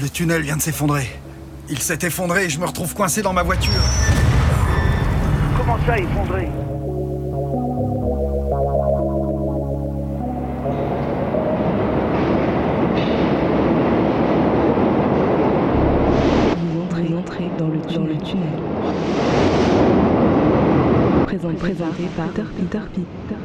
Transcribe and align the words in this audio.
Le 0.00 0.08
tunnel 0.08 0.40
vient 0.40 0.56
de 0.56 0.62
s'effondrer. 0.62 1.06
Il 1.68 1.78
s'est 1.78 1.98
effondré 2.00 2.46
et 2.46 2.48
je 2.48 2.58
me 2.58 2.64
retrouve 2.64 2.94
coincé 2.94 3.20
dans 3.20 3.34
ma 3.34 3.42
voiture. 3.42 3.72
Comment 5.58 5.76
ça, 5.84 5.98
effondré 5.98 6.48
Vous 16.56 17.16
entrez, 17.18 17.50
dans 17.58 17.68
le, 17.68 17.78
dans 17.78 18.04
le 18.06 18.16
tunnel. 18.16 18.48
Présent, 21.26 21.52
présenté 21.54 22.04
par 22.16 22.28
Peter 22.28 22.48
Peter 22.58 22.80
Peter. 22.94 23.36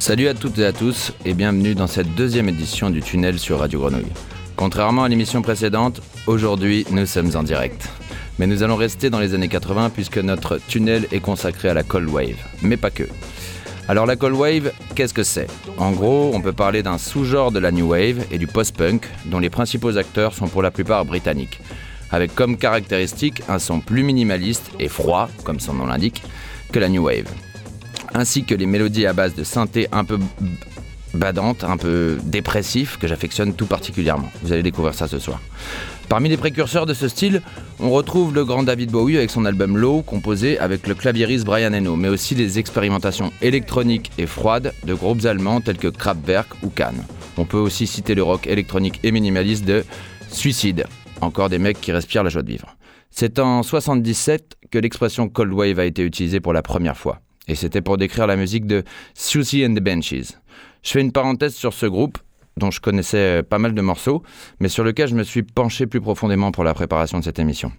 Salut 0.00 0.26
à 0.26 0.34
toutes 0.34 0.58
et 0.58 0.64
à 0.64 0.72
tous 0.72 1.12
et 1.24 1.34
bienvenue 1.34 1.76
dans 1.76 1.86
cette 1.86 2.12
deuxième 2.16 2.48
édition 2.48 2.90
du 2.90 3.00
Tunnel 3.00 3.38
sur 3.38 3.60
Radio 3.60 3.78
Grenouille. 3.78 4.10
Contrairement 4.56 5.04
à 5.04 5.08
l'émission 5.08 5.40
précédente, 5.40 6.02
aujourd'hui 6.26 6.84
nous 6.90 7.06
sommes 7.06 7.36
en 7.36 7.44
direct. 7.44 7.88
Mais 8.40 8.48
nous 8.48 8.64
allons 8.64 8.74
rester 8.74 9.08
dans 9.08 9.20
les 9.20 9.34
années 9.34 9.46
80 9.46 9.90
puisque 9.90 10.18
notre 10.18 10.58
tunnel 10.58 11.06
est 11.12 11.20
consacré 11.20 11.68
à 11.68 11.74
la 11.74 11.84
Cold 11.84 12.08
Wave, 12.08 12.42
mais 12.60 12.76
pas 12.76 12.90
que. 12.90 13.04
Alors 13.86 14.06
la 14.06 14.16
Cold 14.16 14.34
Wave, 14.34 14.72
qu'est-ce 14.96 15.14
que 15.14 15.22
c'est? 15.22 15.46
En 15.78 15.92
gros, 15.92 16.32
on 16.34 16.40
peut 16.40 16.52
parler 16.52 16.82
d'un 16.82 16.98
sous-genre 16.98 17.52
de 17.52 17.60
la 17.60 17.70
New 17.70 17.86
Wave 17.86 18.24
et 18.32 18.38
du 18.38 18.48
post-punk 18.48 19.06
dont 19.26 19.38
les 19.38 19.50
principaux 19.50 19.96
acteurs 19.96 20.34
sont 20.34 20.48
pour 20.48 20.62
la 20.62 20.72
plupart 20.72 21.04
britanniques, 21.04 21.60
avec 22.10 22.34
comme 22.34 22.56
caractéristique 22.56 23.44
un 23.48 23.60
son 23.60 23.78
plus 23.78 24.02
minimaliste 24.02 24.72
et 24.80 24.88
froid, 24.88 25.28
comme 25.44 25.60
son 25.60 25.74
nom 25.74 25.86
l'indique, 25.86 26.24
que 26.72 26.80
la 26.80 26.88
New 26.88 27.04
Wave 27.04 27.28
ainsi 28.14 28.44
que 28.44 28.54
les 28.54 28.66
mélodies 28.66 29.06
à 29.06 29.12
base 29.12 29.34
de 29.34 29.44
synthé 29.44 29.88
un 29.92 30.04
peu 30.04 30.18
badantes, 31.14 31.64
un 31.64 31.76
peu 31.76 32.18
dépressifs, 32.24 32.98
que 32.98 33.06
j'affectionne 33.06 33.54
tout 33.54 33.66
particulièrement. 33.66 34.30
Vous 34.42 34.52
allez 34.52 34.62
découvrir 34.62 34.94
ça 34.94 35.08
ce 35.08 35.18
soir. 35.18 35.40
Parmi 36.08 36.28
les 36.28 36.36
précurseurs 36.36 36.86
de 36.86 36.94
ce 36.94 37.08
style, 37.08 37.42
on 37.80 37.90
retrouve 37.90 38.32
le 38.32 38.44
grand 38.44 38.62
David 38.62 38.90
Bowie 38.90 39.16
avec 39.16 39.30
son 39.30 39.44
album 39.44 39.76
Low, 39.76 40.02
composé 40.02 40.58
avec 40.58 40.86
le 40.86 40.94
claviériste 40.94 41.44
Brian 41.44 41.72
Eno, 41.72 41.96
mais 41.96 42.08
aussi 42.08 42.34
les 42.36 42.58
expérimentations 42.58 43.32
électroniques 43.42 44.12
et 44.16 44.26
froides 44.26 44.72
de 44.84 44.94
groupes 44.94 45.24
allemands 45.24 45.60
tels 45.60 45.78
que 45.78 45.88
Kraftwerk 45.88 46.48
ou 46.62 46.68
Cannes. 46.68 47.04
On 47.36 47.44
peut 47.44 47.58
aussi 47.58 47.86
citer 47.86 48.14
le 48.14 48.22
rock 48.22 48.46
électronique 48.46 49.00
et 49.02 49.10
minimaliste 49.10 49.64
de 49.64 49.84
Suicide, 50.28 50.86
encore 51.20 51.48
des 51.48 51.58
mecs 51.58 51.80
qui 51.80 51.92
respirent 51.92 52.22
la 52.22 52.30
joie 52.30 52.42
de 52.42 52.50
vivre. 52.50 52.76
C'est 53.10 53.38
en 53.38 53.62
77 53.62 54.56
que 54.70 54.78
l'expression 54.78 55.28
Cold 55.28 55.52
Wave 55.52 55.78
a 55.78 55.84
été 55.84 56.02
utilisée 56.02 56.40
pour 56.40 56.52
la 56.52 56.62
première 56.62 56.96
fois 56.96 57.20
et 57.48 57.54
c'était 57.54 57.82
pour 57.82 57.96
décrire 57.96 58.26
la 58.26 58.36
musique 58.36 58.66
de 58.66 58.84
Susie 59.14 59.64
and 59.64 59.74
the 59.74 59.80
Benches. 59.80 60.32
Je 60.82 60.90
fais 60.90 61.00
une 61.00 61.12
parenthèse 61.12 61.54
sur 61.54 61.72
ce 61.72 61.86
groupe, 61.86 62.18
dont 62.56 62.70
je 62.70 62.80
connaissais 62.80 63.42
pas 63.42 63.58
mal 63.58 63.74
de 63.74 63.80
morceaux, 63.82 64.22
mais 64.60 64.68
sur 64.68 64.84
lequel 64.84 65.08
je 65.08 65.14
me 65.14 65.24
suis 65.24 65.42
penché 65.42 65.86
plus 65.86 66.00
profondément 66.00 66.52
pour 66.52 66.64
la 66.64 66.74
préparation 66.74 67.18
de 67.18 67.24
cette 67.24 67.38
émission. 67.38 67.72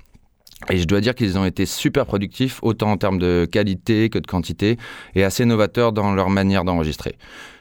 Et 0.70 0.78
je 0.78 0.86
dois 0.86 1.02
dire 1.02 1.16
qu'ils 1.16 1.38
ont 1.38 1.46
été 1.46 1.66
super 1.66 2.06
productifs, 2.06 2.60
autant 2.64 2.92
en 2.92 2.98
termes 2.98 3.20
de 3.20 3.48
qualité 3.50 4.10
que 4.10 4.20
de 4.20 4.28
quantité, 4.28 4.78
et 5.16 5.24
assez 5.24 5.46
novateurs 5.46 5.94
dans 5.94 6.14
leur 6.14 6.30
manière 6.30 6.64
d'enregistrer. 6.64 7.16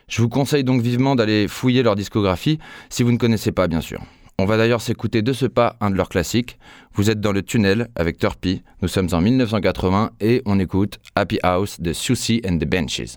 Je 0.09 0.23
vous 0.23 0.29
conseille 0.29 0.65
donc 0.65 0.81
vivement 0.83 1.15
d'aller 1.17 1.49
fouiller 1.49 1.83
leur 1.83 1.97
discographie, 1.97 2.59
si 2.89 3.03
vous 3.03 3.13
ne 3.13 3.19
connaissez 3.19 3.53
pas 3.53 3.67
bien 3.67 3.81
sûr. 3.81 4.01
On 4.39 4.45
va 4.45 4.59
d'ailleurs 4.59 4.83
s'écouter 4.83 5.23
de 5.23 5.33
ce 5.33 5.47
pas 5.47 5.77
un 5.81 5.91
de 5.91 5.97
leurs 5.97 6.11
classiques. 6.11 6.59
Vous 6.93 7.09
êtes 7.09 7.21
dans 7.21 7.33
le 7.33 7.43
tunnel 7.43 7.89
avec 7.95 8.19
Turpy. 8.19 8.63
Nous 8.83 8.89
sommes 8.89 9.09
en 9.13 9.23
1980 9.23 10.11
et 10.21 10.43
on 10.45 10.59
écoute 10.59 10.99
Happy 11.15 11.39
House 11.43 11.81
de 11.81 11.95
Susie 11.95 12.43
and 12.47 12.59
the 12.59 12.67
Benches. 12.67 13.17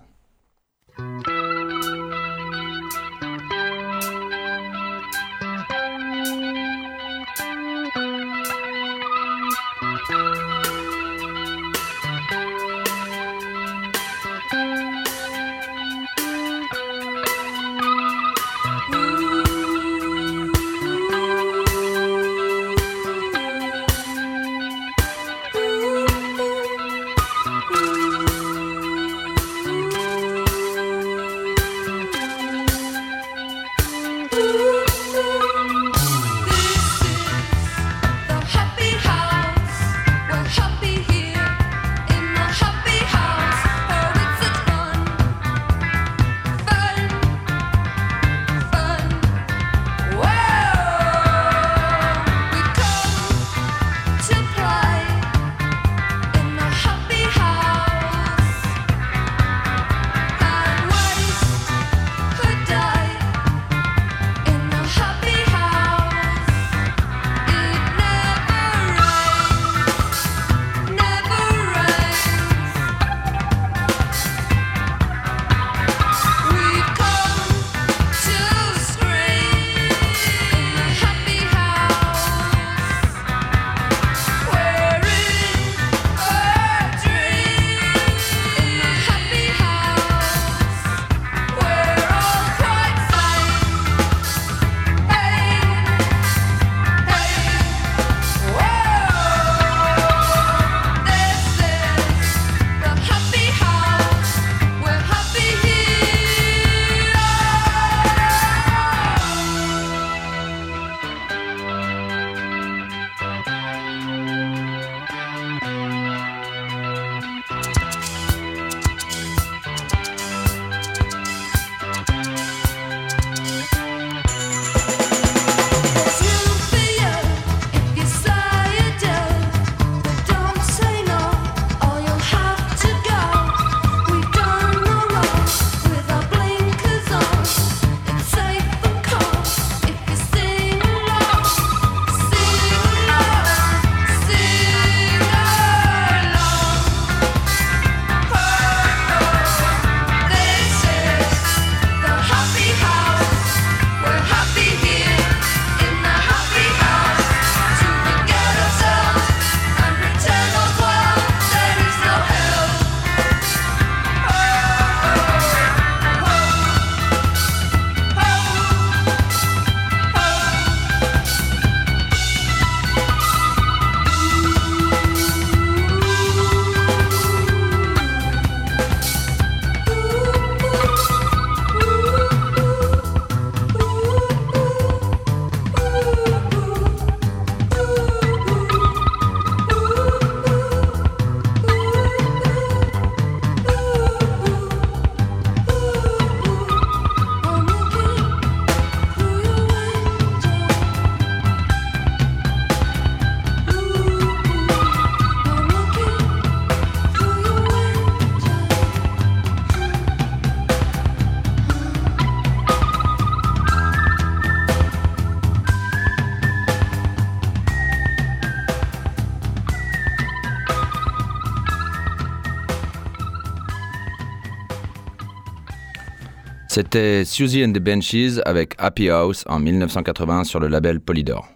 C'était 226.80 227.26
Susie 227.26 227.62
and 227.62 227.72
the 227.72 227.78
Benches 227.78 228.40
avec 228.46 228.72
Happy 228.78 229.10
House 229.10 229.44
en 229.46 229.58
1981 229.58 230.44
sur 230.44 230.60
le 230.60 230.68
label 230.68 230.98
Polydor. 230.98 231.46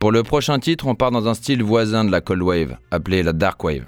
Pour 0.00 0.10
le 0.10 0.24
prochain 0.24 0.58
titre, 0.58 0.88
on 0.88 0.96
part 0.96 1.12
dans 1.12 1.28
un 1.28 1.34
style 1.34 1.62
voisin 1.62 2.04
de 2.04 2.10
la 2.10 2.20
Cold 2.20 2.42
Wave, 2.42 2.76
appelé 2.90 3.22
la 3.22 3.32
Dark 3.32 3.62
Wave. 3.62 3.84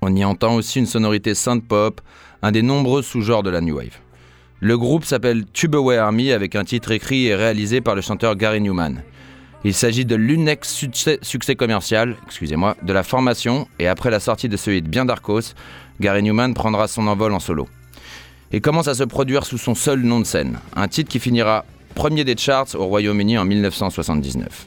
On 0.00 0.14
y 0.14 0.24
entend 0.24 0.54
aussi 0.54 0.78
une 0.78 0.86
sonorité 0.86 1.34
synth 1.34 1.66
pop, 1.66 2.00
un 2.42 2.52
des 2.52 2.62
nombreux 2.62 3.02
sous-genres 3.02 3.42
de 3.42 3.50
la 3.50 3.60
New 3.60 3.76
Wave. 3.76 3.98
Le 4.60 4.78
groupe 4.78 5.04
s'appelle 5.04 5.46
Tubeway 5.46 5.96
Army 5.96 6.30
avec 6.30 6.54
un 6.54 6.62
titre 6.62 6.92
écrit 6.92 7.26
et 7.26 7.34
réalisé 7.34 7.80
par 7.80 7.96
le 7.96 8.02
chanteur 8.02 8.36
Gary 8.36 8.60
Newman. 8.60 9.02
Il 9.64 9.74
s'agit 9.74 10.04
de 10.04 10.14
l'unique 10.14 10.64
succès, 10.64 11.18
succès 11.22 11.56
commercial, 11.56 12.14
excusez-moi, 12.24 12.76
de 12.84 12.92
la 12.92 13.02
formation 13.02 13.66
et 13.80 13.88
après 13.88 14.12
la 14.12 14.20
sortie 14.20 14.48
de 14.48 14.56
ce 14.56 14.70
hit 14.70 14.88
bien 14.88 15.06
darkos, 15.06 15.54
Gary 16.00 16.22
Newman 16.22 16.54
prendra 16.54 16.86
son 16.86 17.08
envol 17.08 17.32
en 17.32 17.40
solo. 17.40 17.66
Et 18.52 18.60
commence 18.60 18.88
à 18.88 18.94
se 18.94 19.04
produire 19.04 19.46
sous 19.46 19.58
son 19.58 19.74
seul 19.74 20.00
nom 20.00 20.20
de 20.20 20.24
scène, 20.24 20.58
un 20.76 20.86
titre 20.86 21.10
qui 21.10 21.18
finira 21.18 21.64
premier 21.94 22.24
des 22.24 22.36
charts 22.36 22.74
au 22.74 22.86
Royaume-Uni 22.86 23.38
en 23.38 23.44
1979. 23.44 24.66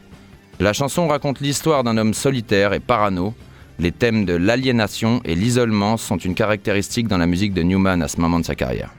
La 0.60 0.74
chanson 0.74 1.08
raconte 1.08 1.40
l'histoire 1.40 1.84
d'un 1.84 1.98
homme 1.98 2.14
solitaire 2.14 2.74
et 2.74 2.80
parano. 2.80 3.34
Les 3.78 3.92
thèmes 3.92 4.26
de 4.26 4.34
l'aliénation 4.34 5.22
et 5.26 5.36
l'isolement 5.36 5.98
sont 5.98 6.18
une 6.18 6.34
caractéristique 6.34 7.08
dans 7.08 7.18
la 7.18 7.28
musique 7.28 7.54
de 7.54 7.62
Newman 7.62 8.02
à 8.02 8.08
ce 8.08 8.22
moment 8.22 8.40
de 8.40 8.46
sa 8.46 8.56
carrière. 8.56 8.92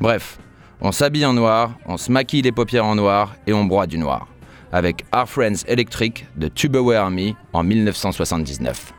Bref, 0.00 0.38
on 0.80 0.90
s'habille 0.90 1.26
en 1.26 1.34
noir, 1.34 1.74
on 1.86 1.96
se 1.96 2.10
maquille 2.10 2.42
les 2.42 2.52
paupières 2.52 2.86
en 2.86 2.94
noir 2.94 3.36
et 3.46 3.52
on 3.52 3.64
broie 3.64 3.86
du 3.86 3.98
noir. 3.98 4.26
Avec 4.72 5.04
Our 5.14 5.28
Friends 5.28 5.64
Electric 5.68 6.26
de 6.36 6.48
Tubeway 6.48 6.96
Army 6.96 7.36
en 7.52 7.62
1979. 7.62 8.92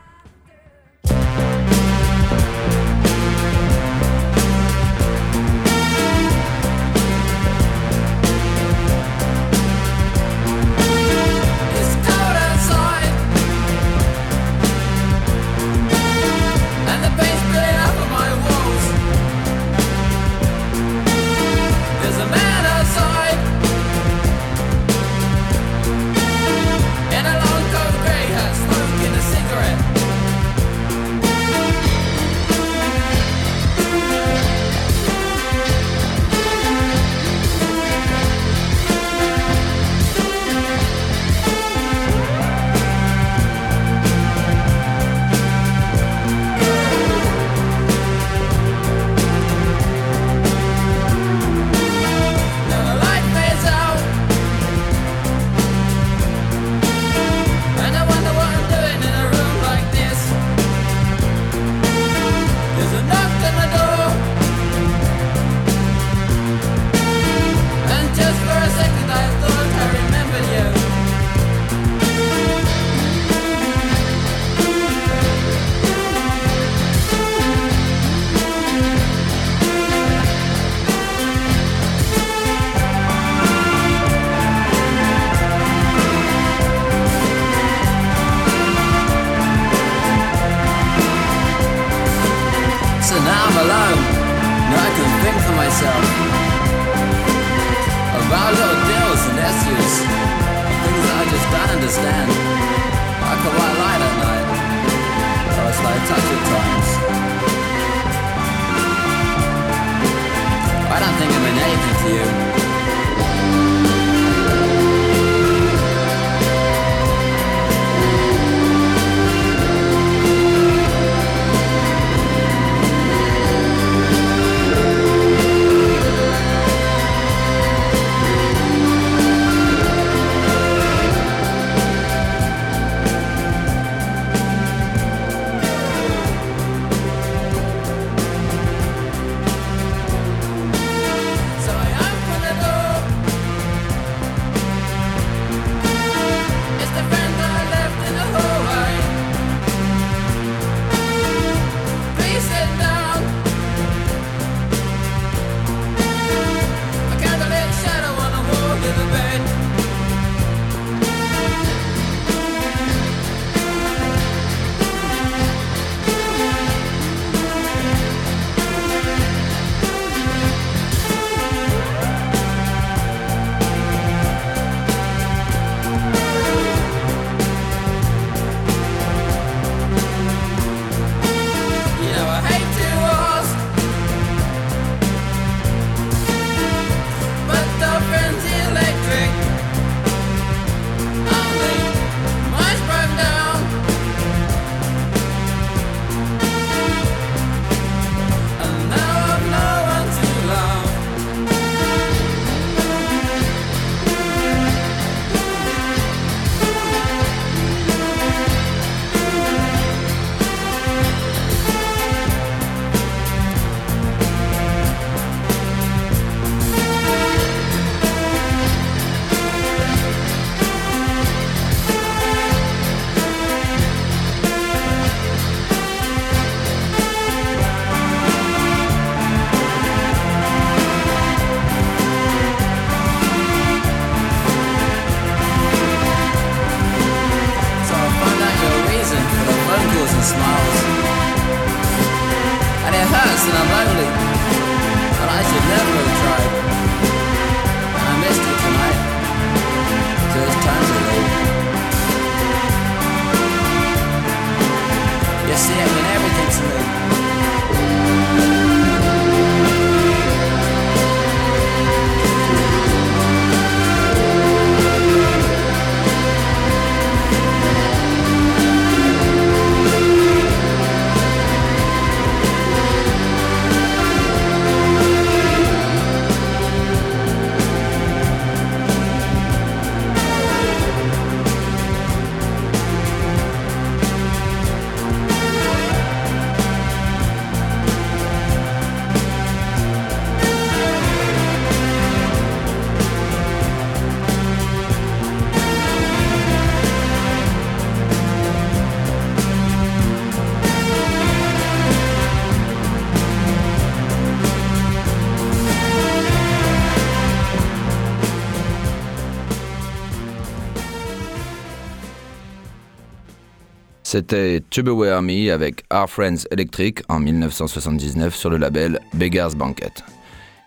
C'était 314.18 314.60
Tubeware 314.68 315.22
Me 315.22 315.52
avec 315.52 315.84
Our 315.94 316.10
Friends 316.10 316.48
Electric 316.50 317.02
en 317.08 317.20
1979 317.20 318.34
sur 318.34 318.50
le 318.50 318.56
label 318.56 318.98
Beggar's 319.14 319.54
Banquet. 319.54 319.92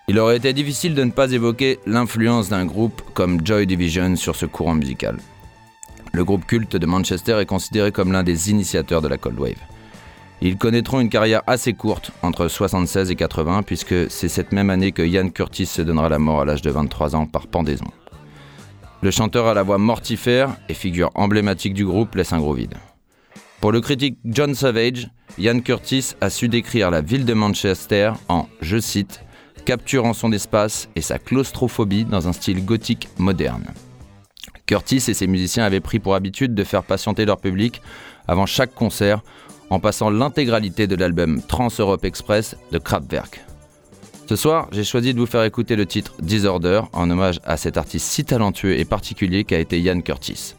Il 0.08 0.18
aurait 0.20 0.38
été 0.38 0.54
difficile 0.54 0.96
de 0.96 1.04
ne 1.04 1.12
pas 1.12 1.30
évoquer 1.34 1.78
l'influence 1.86 2.48
d'un 2.48 2.66
groupe 2.66 3.02
comme 3.14 3.46
Joy 3.46 3.68
Division 3.68 4.16
sur 4.16 4.38
ce 4.38 4.46
courant 4.46 4.76
musical. 4.76 5.18
Le 6.14 6.24
groupe 6.24 6.46
culte 6.46 6.78
de 6.78 6.86
Manchester 6.86 7.40
est 7.42 7.46
considéré 7.46 7.92
comme 7.92 8.14
l'un 8.14 8.24
des 8.24 8.52
initiateurs 8.52 9.02
de 9.02 9.10
la 9.10 9.18
Cold 9.18 9.38
Wave. 9.38 9.60
Ils 10.42 10.56
connaîtront 10.56 11.02
une 11.02 11.10
carrière 11.10 11.42
assez 11.46 11.74
courte, 11.74 12.12
entre 12.22 12.48
76 12.48 13.12
et 13.12 13.16
80, 13.18 13.64
puisque 13.64 14.10
c'est 14.10 14.30
cette 14.30 14.54
même 14.54 14.70
année 14.70 14.94
que 14.94 15.02
Ian 15.02 15.28
Curtis 15.28 15.66
se 15.66 15.82
donnera 15.82 16.08
la 16.08 16.20
mort 16.20 16.40
à 16.40 16.46
l'âge 16.46 16.62
de 16.62 16.72
23 16.72 17.18
ans 17.18 17.26
par 17.26 17.48
pendaison. 17.48 17.92
Le 19.02 19.12
chanteur 19.12 19.48
à 19.48 19.54
la 19.54 19.64
voix 19.64 19.78
mortifère 19.78 20.56
et 20.70 20.74
figure 20.74 21.12
emblématique 21.16 21.74
du 21.74 21.86
groupe 21.86 22.16
laisse 22.16 22.32
un 22.32 22.40
gros 22.40 22.54
vide. 22.54 22.78
Pour 23.62 23.72
le 23.72 23.80
critique 23.80 24.18
John 24.26 24.56
Savage, 24.56 25.08
Ian 25.38 25.60
Curtis 25.60 26.16
a 26.20 26.32
su 26.32 26.50
décrire 26.50 26.90
la 26.90 27.02
ville 27.02 27.26
de 27.26 27.36
Manchester 27.36 28.14
en, 28.28 28.48
je 28.60 28.80
cite, 28.80 29.24
capturant 29.66 30.14
son 30.14 30.32
espace 30.32 30.90
et 30.96 31.02
sa 31.02 31.20
claustrophobie 31.20 32.06
dans 32.06 32.28
un 32.28 32.34
style 32.34 32.66
gothique 32.66 33.08
moderne. 33.20 33.68
Curtis 34.66 35.04
et 35.08 35.14
ses 35.14 35.28
musiciens 35.28 35.64
avaient 35.64 35.80
pris 35.80 36.00
pour 36.00 36.16
habitude 36.16 36.56
de 36.56 36.64
faire 36.64 36.82
patienter 36.82 37.24
leur 37.24 37.40
public 37.40 37.84
avant 38.28 38.48
chaque 38.48 38.74
concert 38.74 39.22
en 39.70 39.80
passant 39.80 40.10
l'intégralité 40.10 40.88
de 40.88 40.96
l'album 40.96 41.40
Trans 41.44 41.70
Europe 41.78 42.04
Express 42.04 42.56
de 42.72 42.80
Kraftwerk. 42.80 43.42
Ce 44.28 44.36
soir, 44.36 44.70
j'ai 44.72 44.84
choisi 44.84 45.14
de 45.14 45.20
vous 45.20 45.28
faire 45.28 45.44
écouter 45.44 45.76
le 45.76 45.86
titre 45.86 46.16
Disorder 46.20 46.82
en 46.94 47.12
hommage 47.12 47.40
à 47.46 47.58
cet 47.58 47.78
artiste 47.78 48.08
si 48.08 48.26
talentueux 48.26 48.80
et 48.80 48.86
particulier 48.86 49.44
qu'a 49.44 49.60
été 49.60 49.80
Ian 49.80 50.02
Curtis. 50.02 50.56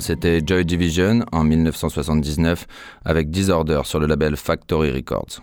C'était 0.00 0.40
Joy 0.44 0.64
Division 0.64 1.24
en 1.32 1.44
1979 1.44 2.66
avec 3.04 3.30
Disorder 3.30 3.80
sur 3.84 4.00
le 4.00 4.06
label 4.06 4.36
Factory 4.36 4.90
Records. 4.90 5.40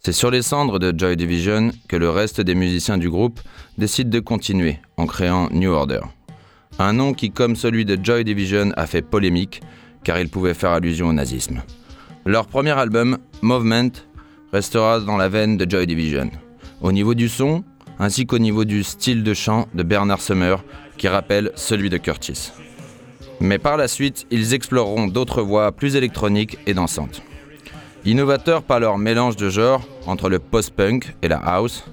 C'est 0.00 0.12
sur 0.12 0.30
les 0.30 0.42
cendres 0.42 0.78
de 0.78 0.92
Joy 0.96 1.16
Division 1.16 1.70
que 1.88 1.96
le 1.96 2.10
reste 2.10 2.40
des 2.40 2.54
musiciens 2.54 2.98
du 2.98 3.10
groupe 3.10 3.40
décident 3.76 4.10
de 4.10 4.20
continuer 4.20 4.78
en 4.96 5.06
créant 5.06 5.48
New 5.50 5.72
Order. 5.72 6.00
Un 6.78 6.92
nom 6.92 7.12
qui, 7.12 7.30
comme 7.30 7.56
celui 7.56 7.84
de 7.84 7.98
Joy 8.02 8.24
Division, 8.24 8.72
a 8.76 8.86
fait 8.86 9.02
polémique 9.02 9.60
car 10.04 10.18
il 10.20 10.28
pouvait 10.28 10.54
faire 10.54 10.70
allusion 10.70 11.08
au 11.08 11.12
nazisme. 11.12 11.62
Leur 12.24 12.46
premier 12.46 12.72
album, 12.72 13.18
Movement, 13.42 13.90
restera 14.52 15.00
dans 15.00 15.16
la 15.16 15.28
veine 15.28 15.56
de 15.56 15.68
Joy 15.68 15.86
Division, 15.86 16.30
au 16.80 16.92
niveau 16.92 17.14
du 17.14 17.28
son 17.28 17.64
ainsi 17.98 18.26
qu'au 18.26 18.38
niveau 18.38 18.64
du 18.64 18.84
style 18.84 19.22
de 19.22 19.34
chant 19.34 19.66
de 19.74 19.82
Bernard 19.82 20.20
Summer 20.20 20.62
qui 20.96 21.08
rappelle 21.08 21.50
celui 21.56 21.90
de 21.90 21.96
Curtis. 21.96 22.52
Mais 23.40 23.58
par 23.58 23.76
la 23.76 23.88
suite, 23.88 24.26
ils 24.30 24.54
exploreront 24.54 25.06
d'autres 25.06 25.42
voies 25.42 25.70
plus 25.72 25.96
électroniques 25.96 26.58
et 26.66 26.74
dansantes. 26.74 27.22
Innovateurs 28.04 28.62
par 28.62 28.80
leur 28.80 28.98
mélange 28.98 29.36
de 29.36 29.48
genres 29.48 29.86
entre 30.06 30.28
le 30.28 30.38
post-punk 30.38 31.14
et 31.22 31.28
la 31.28 31.38
house, 31.38 31.84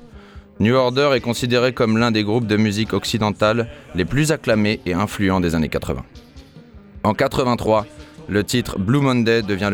New 0.59 0.73
Order 0.73 1.11
est 1.13 1.19
considéré 1.19 1.73
comme 1.73 1.97
l'un 1.97 2.11
des 2.11 2.23
groupes 2.23 2.47
de 2.47 2.55
musique 2.55 2.93
occidentale 2.93 3.67
les 3.93 4.05
plus 4.05 4.31
acclamés 4.31 4.79
et 4.85 4.93
influents 4.93 5.41
des 5.41 5.53
années 5.53 5.67
80. 5.67 6.03
En 7.03 7.13
83, 7.13 7.85
le 8.29 8.43
titre 8.43 8.79
Blue 8.79 9.01
Monday 9.01 9.41
devient 9.41 9.69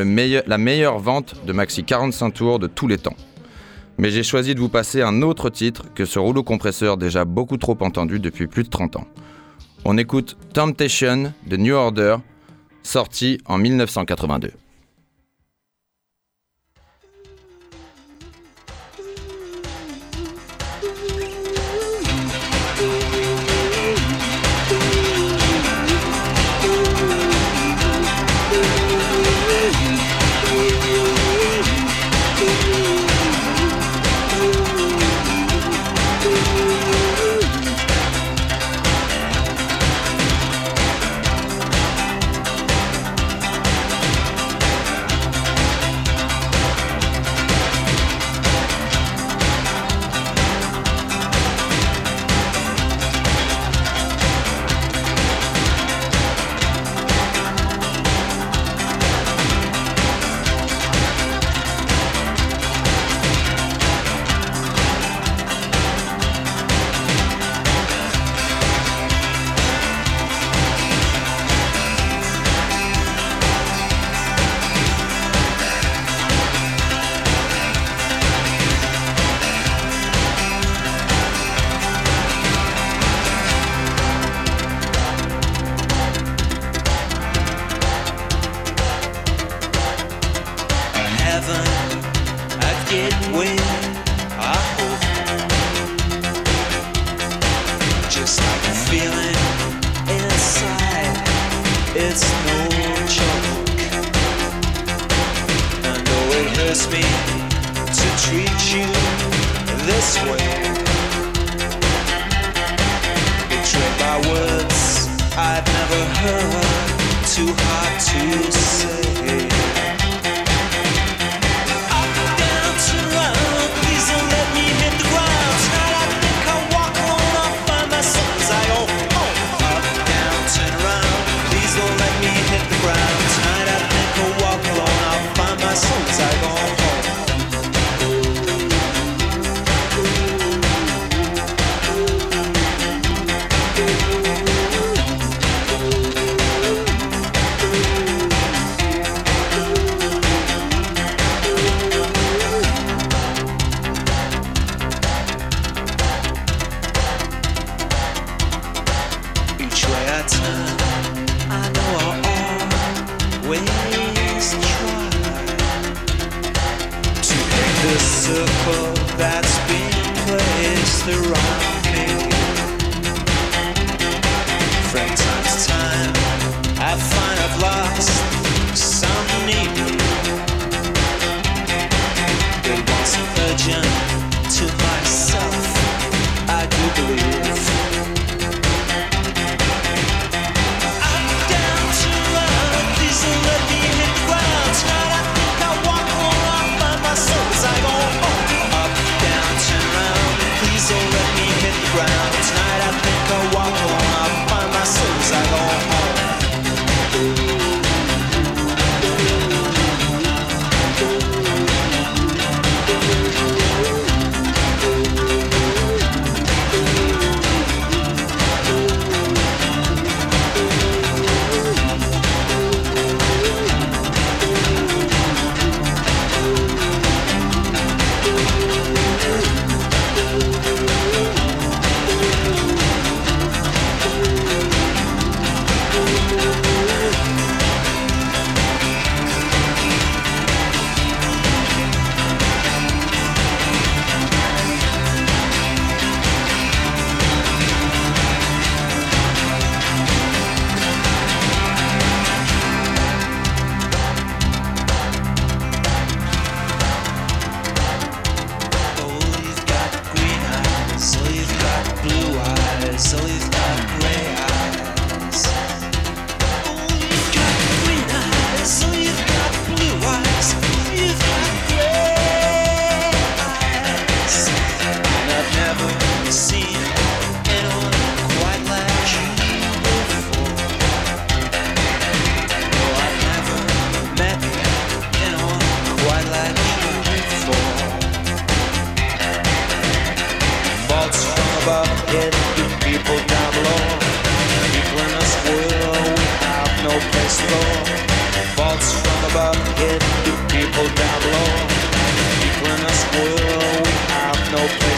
la 0.47 0.57
meilleure 0.57 0.97
vente 0.97 1.35
de 1.45 1.53
maxi 1.53 1.83
45 1.83 2.31
tours 2.31 2.59
de 2.59 2.67
tous 2.67 2.87
les 2.87 2.97
temps. 2.97 3.15
Mais 3.99 4.09
j'ai 4.09 4.23
choisi 4.23 4.55
de 4.55 4.59
vous 4.59 4.69
passer 4.69 5.03
un 5.03 5.21
autre 5.21 5.49
titre 5.49 5.85
que 5.93 6.05
ce 6.05 6.17
rouleau 6.17 6.43
compresseur 6.43 6.97
déjà 6.97 7.23
beaucoup 7.23 7.57
trop 7.57 7.77
entendu 7.81 8.19
depuis 8.19 8.47
plus 8.47 8.63
de 8.63 8.69
30 8.69 8.95
ans. 8.95 9.07
On 9.83 9.97
écoute 9.97 10.37
Temptation 10.53 11.33
de 11.47 11.57
New 11.57 11.73
Order, 11.73 12.17
sorti 12.83 13.39
en 13.45 13.57
1982. 13.57 14.51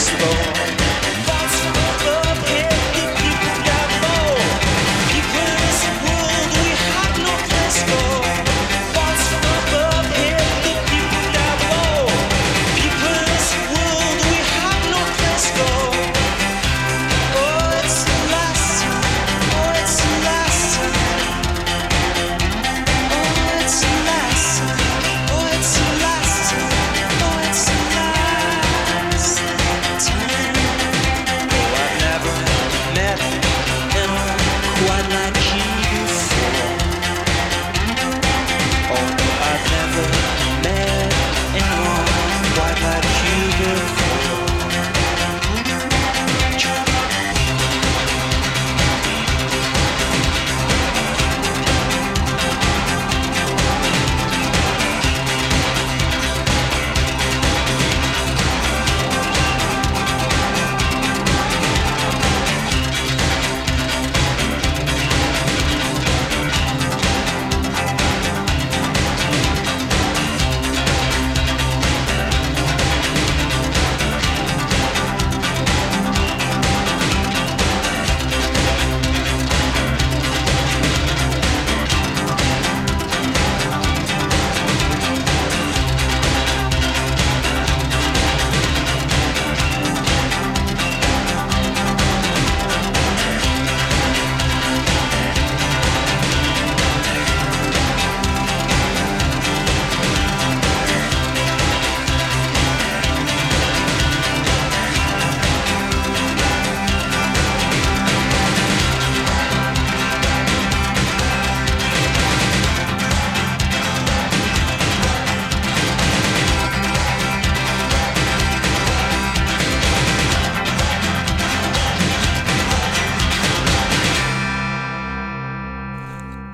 slow. 0.03 0.52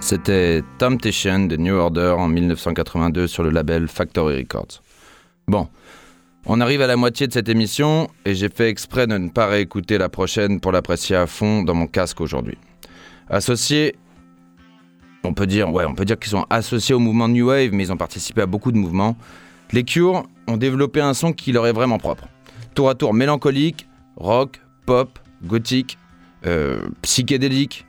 C'était 0.10 0.63
Temptation 0.80 1.45
de 1.45 1.56
New 1.56 1.76
Order 1.76 2.15
en 2.17 2.28
1982 2.28 3.28
sur 3.28 3.43
le 3.43 3.52
label 3.52 3.88
Factory 3.88 4.38
Records. 4.38 4.82
Bon, 5.48 5.67
on 6.48 6.62
arrive 6.62 6.82
à 6.82 6.88
la 6.88 6.95
moitié 6.95 7.28
de 7.28 7.32
cette 7.32 7.48
émission 7.48 8.10
et 8.26 8.34
j'ai 8.34 8.50
fait 8.50 8.69
exprès 8.69 9.06
de 9.06 9.15
ne 9.19 9.30
pas 9.30 9.45
réécouter 9.45 10.00
la 10.00 10.10
prochaine 10.10 10.62
pour 10.62 10.72
l'apprécier 10.72 11.15
à 11.15 11.28
fond 11.28 11.62
dans 11.62 11.76
mon 11.76 11.86
casque 11.86 12.22
aujourd'hui. 12.22 12.58
Associés, 13.30 13.98
on 15.24 15.36
peut 15.36 15.45
dire, 15.45 15.72
ouais, 15.72 15.86
on 15.86 15.93
peut 15.93 16.06
dire 16.06 16.17
qu'ils 16.17 16.32
sont 16.32 16.48
associés 16.50 16.95
au 16.95 17.00
mouvement 17.00 17.28
New 17.28 17.45
Wave, 17.45 17.69
mais 17.72 17.84
ils 17.84 17.91
ont 17.91 17.98
participé 17.98 18.41
à 18.41 18.48
beaucoup 18.48 18.72
de 18.72 18.78
mouvements. 18.78 19.15
Les 19.74 19.84
Cure 19.84 20.24
ont 20.48 20.58
développé 20.58 21.02
un 21.02 21.13
son 21.13 21.34
qui 21.34 21.52
leur 21.52 21.67
est 21.67 21.74
vraiment 21.74 22.00
propre. 22.00 22.28
Tour 22.74 22.89
à 22.89 22.95
tour 22.95 23.13
mélancolique, 23.13 23.88
rock, 24.15 24.60
pop, 24.88 25.19
gothique, 25.43 26.00
euh, 26.48 26.80
psychédélique. 27.04 27.86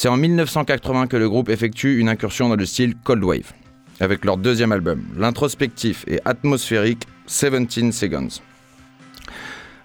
C'est 0.00 0.06
en 0.06 0.16
1980 0.16 1.08
que 1.08 1.16
le 1.16 1.28
groupe 1.28 1.48
effectue 1.48 1.98
une 1.98 2.08
incursion 2.08 2.48
dans 2.48 2.54
le 2.54 2.66
style 2.66 2.94
Cold 3.02 3.24
Wave, 3.24 3.52
avec 3.98 4.24
leur 4.24 4.36
deuxième 4.36 4.70
album, 4.70 5.02
l'introspectif 5.16 6.04
et 6.06 6.20
atmosphérique 6.24 7.02
17 7.26 7.92
Seconds. 7.92 8.28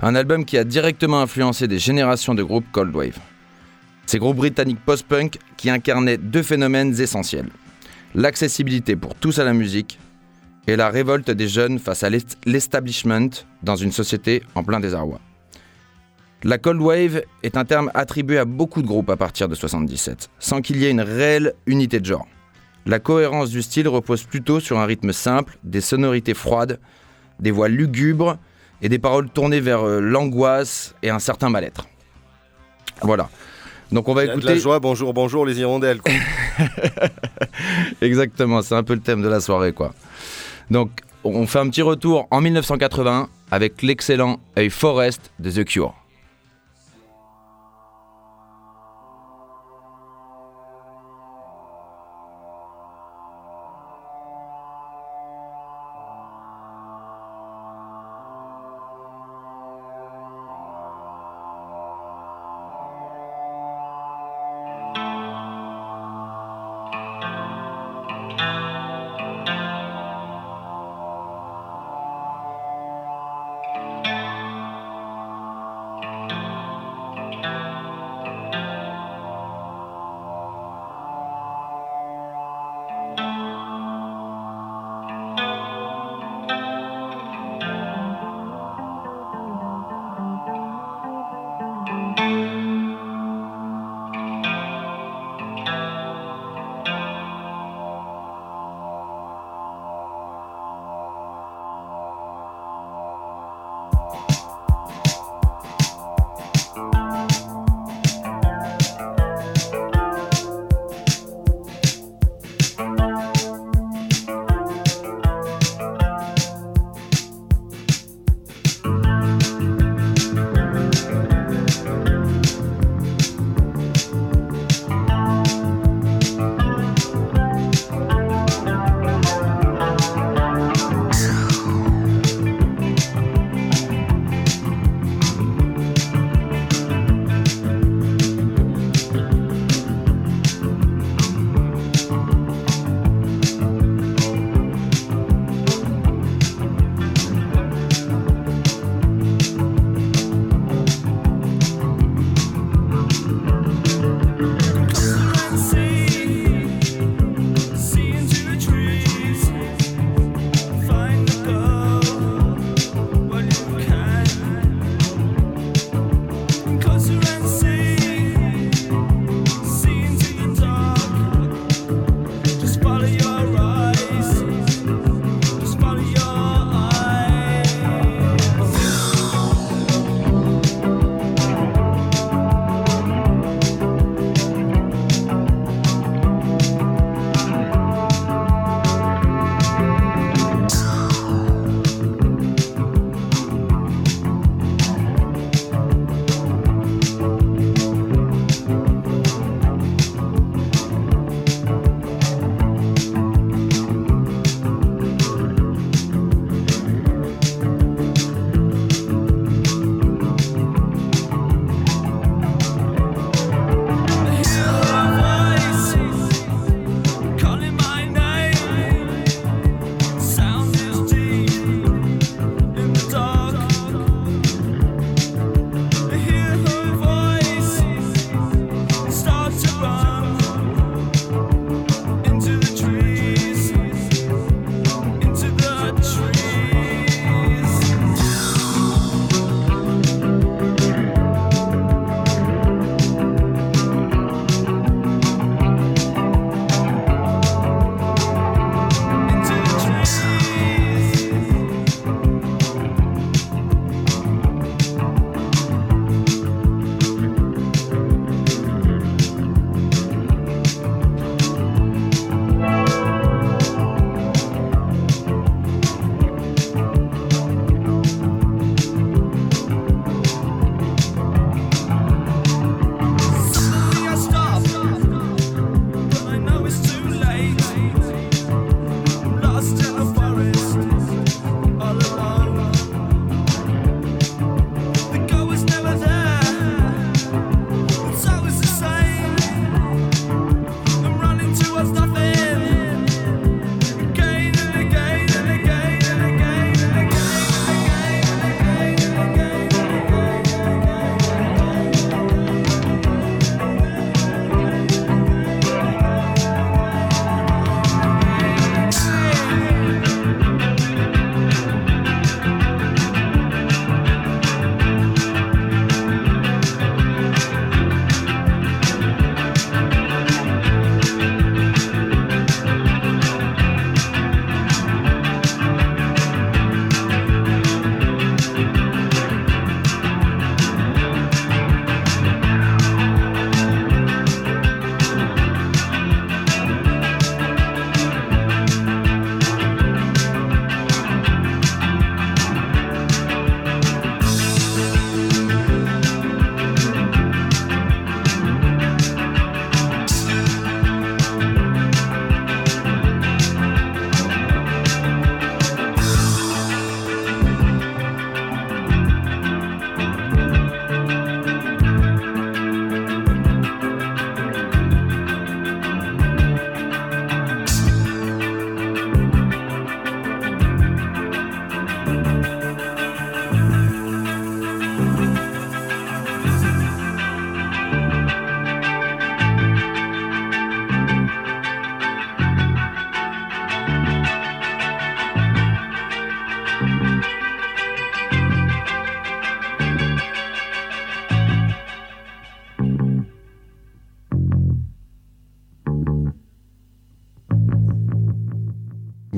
Un 0.02 0.14
album 0.14 0.46
qui 0.46 0.60
a 0.60 0.66
directement 0.66 1.20
influencé 1.20 1.68
des 1.68 1.80
générations 1.80 2.36
de 2.36 2.44
groupes 2.44 2.68
Cold 2.72 2.96
Wave. 2.96 3.18
Ces 4.06 4.20
groupes 4.20 4.38
britanniques 4.38 4.86
post-punk 4.86 5.40
qui 5.58 5.72
incarnaient 5.72 6.18
deux 6.20 6.44
phénomènes 6.44 6.94
essentiels. 7.02 7.50
L'accessibilité 8.14 8.96
pour 8.96 9.16
tous 9.16 9.40
à 9.40 9.44
la 9.44 9.54
musique 9.54 9.98
et 10.68 10.76
la 10.76 10.90
révolte 10.90 11.32
des 11.32 11.48
jeunes 11.48 11.80
face 11.80 12.04
à 12.04 12.12
l'est- 12.12 12.38
l'establishment 12.46 13.32
dans 13.64 13.78
une 13.78 13.92
société 13.92 14.44
en 14.54 14.64
plein 14.64 14.80
désarroi. 14.80 15.20
La 16.46 16.58
Cold 16.58 16.82
Wave 16.82 17.22
est 17.42 17.56
un 17.56 17.64
terme 17.64 17.90
attribué 17.94 18.38
à 18.38 18.44
beaucoup 18.44 18.82
de 18.82 18.88
groupes 18.88 19.10
à 19.10 19.16
partir 19.16 19.48
de 19.48 19.56
77, 19.56 20.30
sans 20.40 20.62
qu'il 20.62 20.76
y 20.76 20.86
ait 20.86 20.92
une 20.92 21.00
réelle 21.00 21.54
unité 21.68 22.02
de 22.02 22.06
genre. 22.06 22.28
La 22.86 23.00
cohérence 23.00 23.50
du 23.50 23.62
style 23.62 23.88
repose 23.88 24.24
plutôt 24.24 24.60
sur 24.60 24.78
un 24.78 24.86
rythme 24.86 25.14
simple, 25.14 25.58
des 25.64 25.80
sonorités 25.80 26.34
froides, 26.34 26.82
des 27.40 27.52
voix 27.52 27.70
lugubres 27.70 28.38
et 28.82 28.90
des 28.90 29.00
paroles 29.00 29.30
tournées 29.30 29.62
vers 29.62 29.88
euh, 29.88 30.02
l'angoisse 30.02 30.96
et 31.02 31.10
un 31.10 31.20
certain 31.20 31.50
mal-être. 31.50 31.88
Voilà. 33.02 33.30
Donc 33.94 34.10
on 34.10 34.14
va 34.14 34.22
a 34.22 34.26
de 34.26 34.32
écouter. 34.32 34.48
la 34.48 34.56
joie, 34.58 34.80
bonjour, 34.82 35.14
bonjour 35.14 35.46
les 35.46 35.62
hirondelles. 35.62 36.02
quoi. 36.02 36.12
Exactement, 38.02 38.62
c'est 38.62 38.76
un 38.76 38.84
peu 38.84 38.96
le 38.96 39.00
thème 39.00 39.22
de 39.22 39.30
la 39.30 39.40
soirée, 39.40 39.72
quoi. 39.72 39.94
Donc, 40.70 40.90
on 41.24 41.48
fait 41.48 41.60
un 41.60 41.70
petit 41.70 41.82
retour 41.82 42.28
en 42.32 42.42
1980 42.42 43.30
avec 43.50 43.82
l'excellent 43.82 44.42
A 44.58 44.70
Forest 44.70 45.32
de 45.40 45.50
The 45.50 45.64
Cure. 45.64 46.03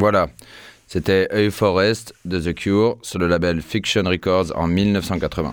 Voilà, 0.06 0.28
c'était 0.86 1.28
A 1.32 1.50
Forest 1.50 2.14
de 2.26 2.40
The 2.40 2.54
Cure 2.54 3.00
sur 3.02 3.18
le 3.18 3.26
label 3.26 3.60
Fiction 3.60 4.04
Records 4.04 4.52
en 4.54 4.68
1980. 4.68 5.52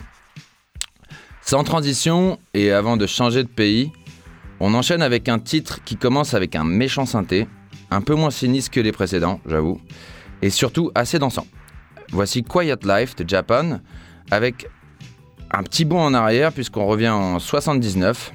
Sans 1.40 1.64
transition 1.64 2.38
et 2.52 2.70
avant 2.70 2.98
de 2.98 3.06
changer 3.06 3.44
de 3.44 3.48
pays, 3.48 3.90
on 4.60 4.74
enchaîne 4.74 5.00
avec 5.00 5.30
un 5.30 5.38
titre 5.38 5.82
qui 5.84 5.96
commence 5.96 6.34
avec 6.34 6.54
un 6.54 6.64
méchant 6.64 7.06
synthé, 7.06 7.48
un 7.90 8.02
peu 8.02 8.14
moins 8.14 8.30
sinistre 8.30 8.72
que 8.72 8.80
les 8.80 8.92
précédents, 8.92 9.40
j'avoue, 9.46 9.80
et 10.42 10.50
surtout 10.50 10.92
assez 10.94 11.18
dansant. 11.18 11.46
Voici 12.10 12.42
Quiet 12.42 12.84
Life 12.84 13.16
de 13.16 13.26
Japan 13.26 13.80
avec 14.30 14.66
un 15.50 15.62
petit 15.62 15.86
bond 15.86 16.02
en 16.02 16.12
arrière 16.12 16.52
puisqu'on 16.52 16.84
revient 16.84 17.08
en 17.08 17.38
79. 17.38 18.34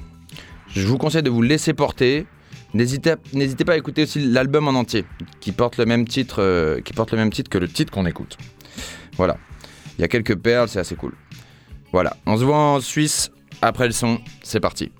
Je 0.66 0.84
vous 0.84 0.98
conseille 0.98 1.22
de 1.22 1.30
vous 1.30 1.42
laisser 1.42 1.74
porter. 1.74 2.26
N'hésitez 2.74 3.16
pas 3.64 3.72
à 3.72 3.76
écouter 3.76 4.02
aussi 4.02 4.20
l'album 4.20 4.68
en 4.68 4.72
entier 4.72 5.04
qui 5.40 5.52
porte 5.52 5.78
le 5.78 5.86
même 5.86 6.06
titre, 6.06 6.42
euh, 6.42 6.80
qui 6.80 6.92
porte 6.92 7.12
le 7.12 7.18
même 7.18 7.32
titre 7.32 7.48
que 7.48 7.58
le 7.58 7.68
titre 7.68 7.92
qu'on 7.92 8.06
écoute. 8.06 8.36
Voilà. 9.16 9.38
Il 9.98 10.02
y 10.02 10.04
a 10.04 10.08
quelques 10.08 10.36
perles, 10.36 10.68
c'est 10.68 10.78
assez 10.78 10.94
cool. 10.94 11.14
Voilà. 11.92 12.16
On 12.26 12.36
se 12.36 12.44
voit 12.44 12.56
en 12.56 12.80
Suisse 12.80 13.30
après 13.62 13.86
le 13.86 13.92
son. 13.92 14.20
C'est 14.42 14.60
parti. 14.60 14.92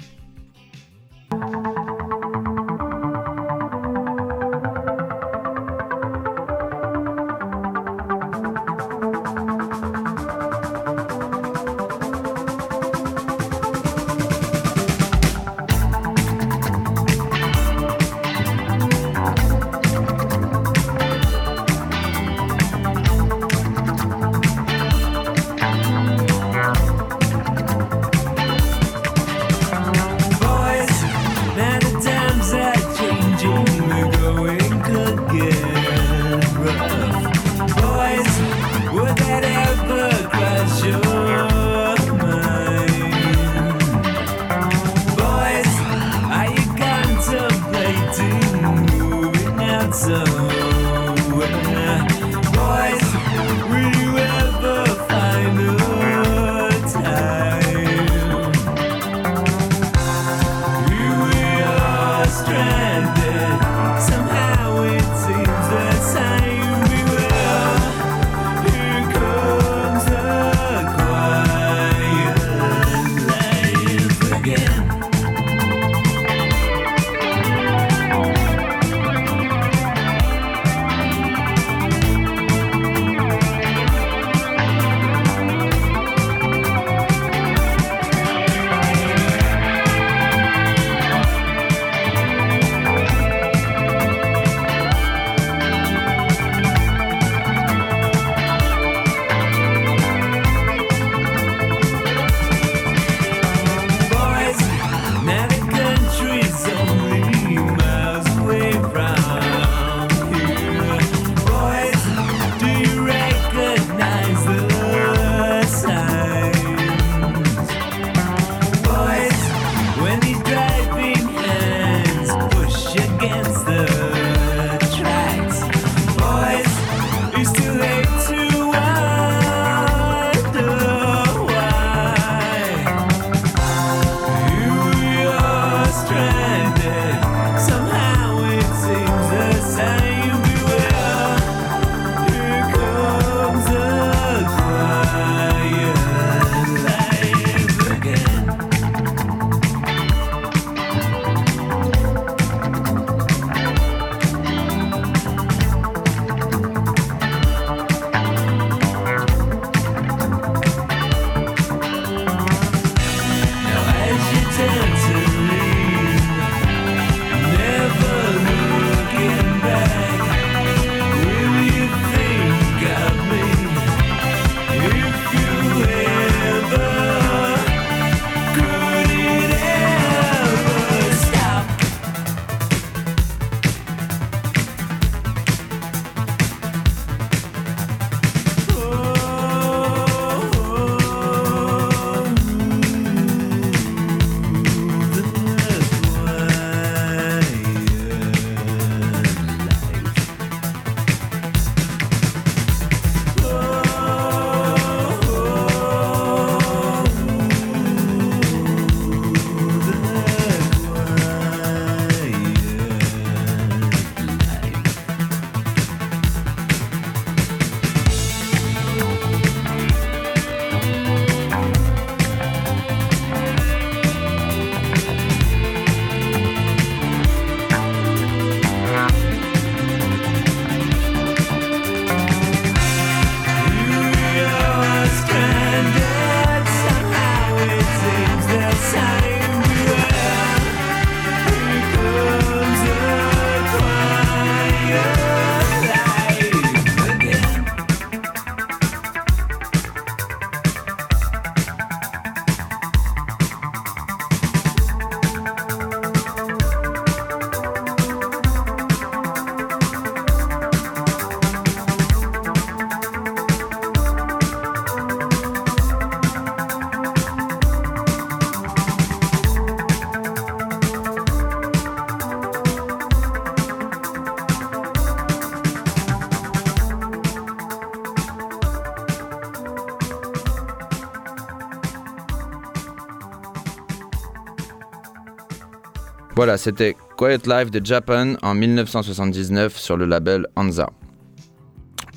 Voilà, 286.39 286.57
c'était 286.57 286.95
Quiet 287.17 287.41
Life 287.47 287.73
de 287.73 287.85
Japan 287.85 288.35
en 288.43 288.55
1979 288.55 289.77
sur 289.77 289.97
le 289.97 290.07
label 290.07 290.47
Hansa. 290.55 290.89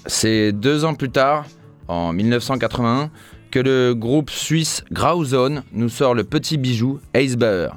C'est 0.06 0.52
deux 0.52 0.86
ans 0.86 0.94
plus 0.94 1.10
tard, 1.10 1.48
en 1.88 2.14
1981, 2.14 3.10
que 3.50 3.58
le 3.58 3.96
groupe 3.96 4.30
suisse 4.30 4.84
Grauzone 4.92 5.64
nous 5.74 5.90
sort 5.90 6.14
le 6.14 6.24
petit 6.24 6.60
bijou 6.60 7.00
Ace 7.16 7.36
Bauer. 7.36 7.72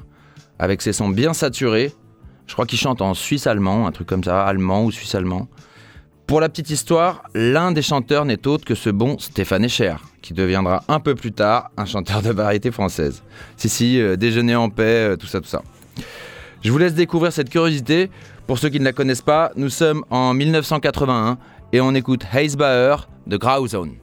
Avec 0.58 0.82
ses 0.82 0.92
sons 0.92 1.08
bien 1.08 1.32
saturés, 1.32 1.94
je 2.46 2.52
crois 2.52 2.66
qu'il 2.66 2.78
chante 2.78 3.00
en 3.00 3.14
suisse-allemand, 3.14 3.86
un 3.86 3.92
truc 3.92 4.06
comme 4.06 4.22
ça, 4.22 4.44
allemand 4.44 4.84
ou 4.84 4.90
suisse-allemand. 4.90 5.48
Pour 6.26 6.42
la 6.42 6.50
petite 6.50 6.68
histoire, 6.68 7.22
l'un 7.32 7.72
des 7.72 7.80
chanteurs 7.80 8.26
n'est 8.26 8.46
autre 8.46 8.66
que 8.66 8.74
ce 8.74 8.90
bon 8.90 9.18
Stéphane 9.18 9.64
Echer, 9.64 9.96
qui 10.20 10.34
deviendra 10.34 10.84
un 10.88 11.00
peu 11.00 11.14
plus 11.14 11.32
tard 11.32 11.70
un 11.78 11.86
chanteur 11.86 12.20
de 12.20 12.32
variété 12.32 12.70
française. 12.70 13.22
Si, 13.56 13.70
si, 13.70 13.98
euh, 13.98 14.16
déjeuner 14.16 14.56
en 14.56 14.68
paix, 14.68 15.12
euh, 15.12 15.16
tout 15.16 15.26
ça, 15.26 15.40
tout 15.40 15.48
ça. 15.48 15.62
Je 16.64 16.72
vous 16.72 16.78
laisse 16.78 16.94
découvrir 16.94 17.30
cette 17.30 17.50
curiosité. 17.50 18.10
Pour 18.46 18.58
ceux 18.58 18.70
qui 18.70 18.80
ne 18.80 18.84
la 18.84 18.94
connaissent 18.94 19.20
pas, 19.20 19.52
nous 19.54 19.68
sommes 19.68 20.02
en 20.08 20.32
1981 20.32 21.36
et 21.74 21.82
on 21.82 21.94
écoute 21.94 22.24
Heisbauer 22.32 23.06
de 23.26 23.36
Grauzone. 23.36 23.96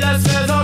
Let 0.00 0.14
us 0.14 0.22
says 0.24 0.59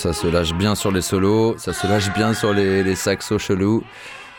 ça 0.00 0.14
se 0.14 0.26
lâche 0.26 0.54
bien 0.54 0.74
sur 0.74 0.90
les 0.90 1.02
solos, 1.02 1.58
ça 1.58 1.74
se 1.74 1.86
lâche 1.86 2.10
bien 2.14 2.32
sur 2.32 2.54
les, 2.54 2.94
saxos 2.94 3.38
chelous. 3.38 3.84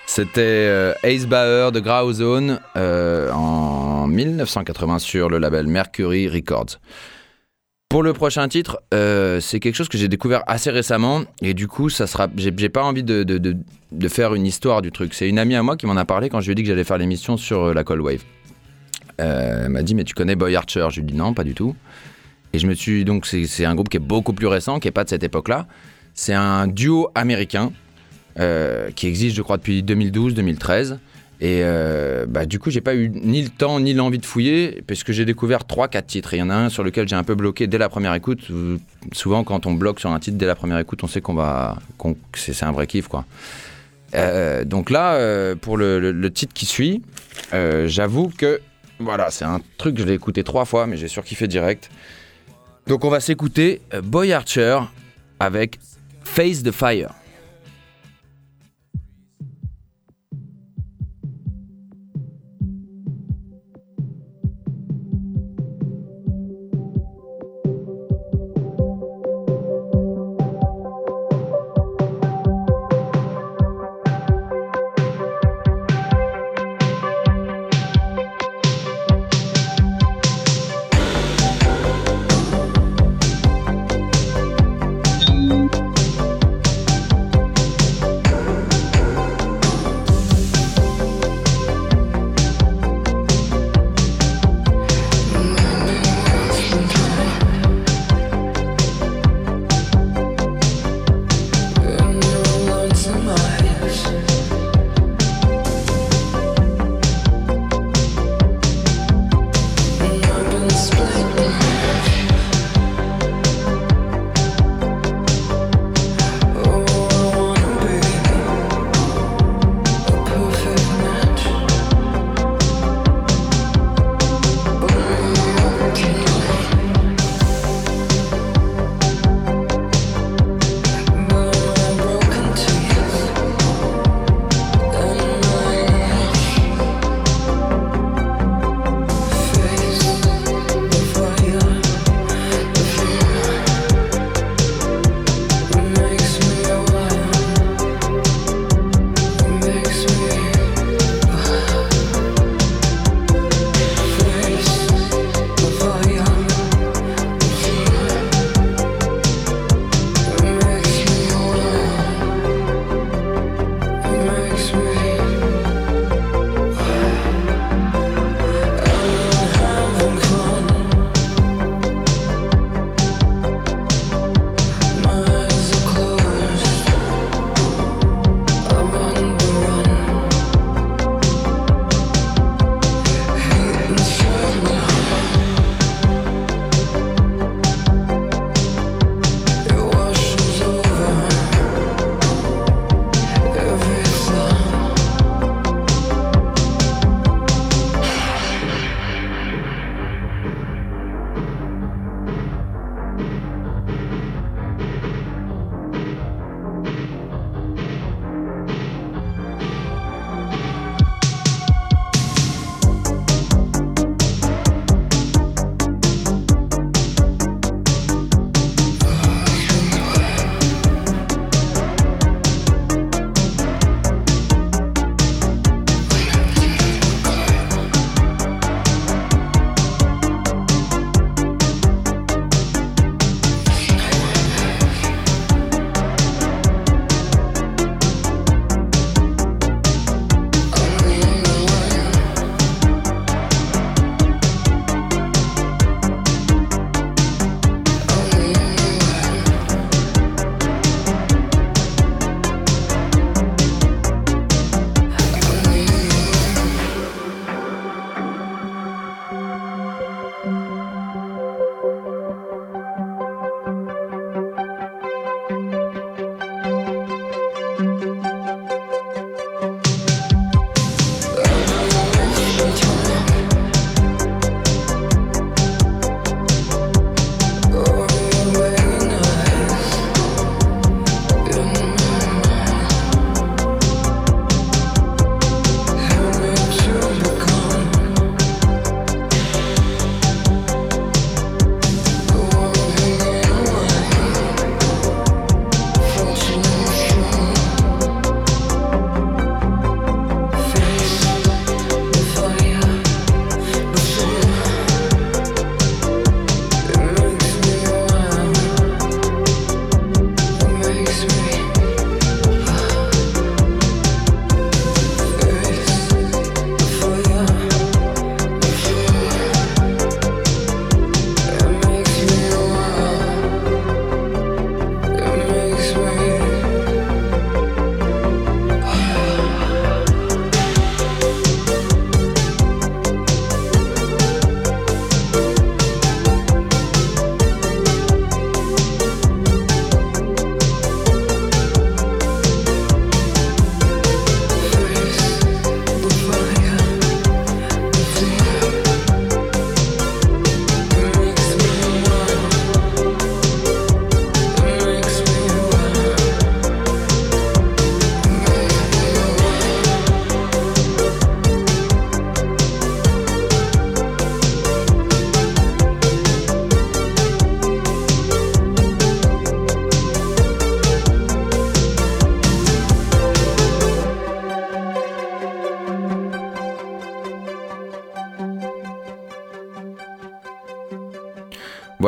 C'était 0.07 0.41
euh, 0.41 0.93
Ace 1.03 1.27
Bauer 1.27 1.71
de 1.71 1.79
Grauzone 1.79 2.59
euh, 2.75 3.31
en 3.31 4.07
1980 4.07 4.97
sur 4.97 5.29
le 5.29 5.37
label 5.37 5.67
Mercury 5.67 6.27
Records. 6.27 6.79
Pour 7.89 8.01
le 8.01 8.11
prochain 8.13 8.47
titre, 8.47 8.81
euh, 8.95 9.39
c'est 9.39 9.59
quelque 9.59 9.75
chose 9.75 9.87
que 9.87 9.99
j'ai 9.99 10.07
découvert 10.07 10.43
assez 10.47 10.71
récemment 10.71 11.21
et 11.43 11.53
du 11.53 11.67
coup, 11.67 11.89
ça 11.89 12.07
sera. 12.07 12.27
J'ai 12.35 12.69
pas 12.69 12.83
envie 12.83 13.03
de, 13.03 13.21
de- 13.21 14.07
faire 14.07 14.33
une 14.33 14.47
histoire 14.47 14.81
du 14.81 14.91
truc. 14.91 15.13
C'est 15.13 15.29
une 15.29 15.37
amie 15.37 15.55
à 15.55 15.61
moi 15.61 15.77
qui 15.77 15.85
m'en 15.85 15.95
a 15.95 16.05
parlé 16.05 16.29
quand 16.29 16.41
je 16.41 16.47
lui 16.47 16.53
ai 16.53 16.55
dit 16.55 16.63
que 16.63 16.69
j'allais 16.69 16.83
faire 16.83 16.97
l'émission 16.97 17.37
sur 17.37 17.71
la 17.71 17.83
Cold 17.83 18.01
Wave. 18.01 18.23
Elle 19.17 19.69
m'a 19.69 19.83
dit 19.83 19.93
mais 19.93 20.05
tu 20.05 20.15
connais 20.15 20.35
Boy 20.35 20.55
Archer 20.55 20.87
Je 20.89 21.01
lui 21.01 21.07
ai 21.07 21.11
dit 21.11 21.17
non, 21.17 21.35
pas 21.35 21.43
du 21.43 21.53
tout. 21.53 21.75
Et 22.53 22.59
je 22.59 22.67
me 22.67 22.73
suis 22.73 23.05
donc 23.05 23.25
c'est 23.25 23.65
un 23.65 23.75
groupe 23.75 23.89
qui 23.89 23.97
est 23.97 24.01
beaucoup 24.01 24.33
plus 24.33 24.47
récent, 24.47 24.79
qui 24.79 24.87
est 24.87 24.91
pas 24.91 25.03
de 25.03 25.09
cette 25.09 25.23
époque-là. 25.23 25.67
C'est 26.13 26.33
un 26.33 26.67
duo 26.67 27.09
américain 27.15 27.71
euh, 28.39 28.91
qui 28.91 29.07
existe, 29.07 29.35
je 29.35 29.41
crois, 29.41 29.57
depuis 29.57 29.81
2012-2013. 29.83 30.97
Et 31.43 31.61
euh, 31.63 32.25
bah, 32.27 32.45
du 32.45 32.59
coup, 32.59 32.69
j'ai 32.69 32.81
pas 32.81 32.93
eu 32.93 33.09
ni 33.09 33.41
le 33.41 33.49
temps 33.49 33.79
ni 33.79 33.93
l'envie 33.93 34.19
de 34.19 34.25
fouiller, 34.25 34.83
parce 34.85 35.03
que 35.03 35.11
j'ai 35.11 35.25
découvert 35.25 35.61
3-4 35.61 36.05
titres. 36.05 36.33
Il 36.35 36.37
y 36.39 36.41
en 36.43 36.49
a 36.51 36.55
un 36.55 36.69
sur 36.69 36.83
lequel 36.83 37.07
j'ai 37.07 37.15
un 37.15 37.23
peu 37.23 37.33
bloqué 37.33 37.65
dès 37.65 37.79
la 37.79 37.89
première 37.89 38.13
écoute. 38.13 38.41
Souvent, 39.13 39.43
quand 39.43 39.65
on 39.65 39.73
bloque 39.73 39.99
sur 39.99 40.11
un 40.11 40.19
titre 40.19 40.37
dès 40.37 40.45
la 40.45 40.53
première 40.55 40.77
écoute, 40.77 41.03
on 41.03 41.07
sait 41.07 41.21
qu'on 41.21 41.33
va, 41.33 41.77
qu'on- 41.97 42.13
que 42.13 42.37
c'est 42.37 42.63
un 42.63 42.71
vrai 42.71 42.85
kiff, 42.85 43.07
quoi. 43.07 43.25
Euh, 44.13 44.65
donc 44.65 44.89
là, 44.91 45.55
pour 45.55 45.77
le, 45.77 46.11
le- 46.11 46.31
titre 46.31 46.53
qui 46.53 46.65
suit, 46.67 47.01
j'avoue 47.51 48.31
que 48.37 48.59
voilà, 48.99 49.31
c'est 49.31 49.45
un 49.45 49.61
truc 49.79 49.95
que 49.95 50.01
je 50.01 50.05
l'ai 50.07 50.13
écouté 50.13 50.43
trois 50.43 50.65
fois, 50.65 50.85
mais 50.85 50.95
j'ai 50.97 51.07
surkiffé 51.07 51.47
direct. 51.47 51.89
Donc 52.87 53.05
on 53.05 53.09
va 53.09 53.19
s'écouter 53.19 53.81
euh, 53.93 54.01
Boy 54.01 54.33
Archer 54.33 54.79
avec 55.39 55.79
Face 56.23 56.63
the 56.63 56.71
Fire. 56.71 57.13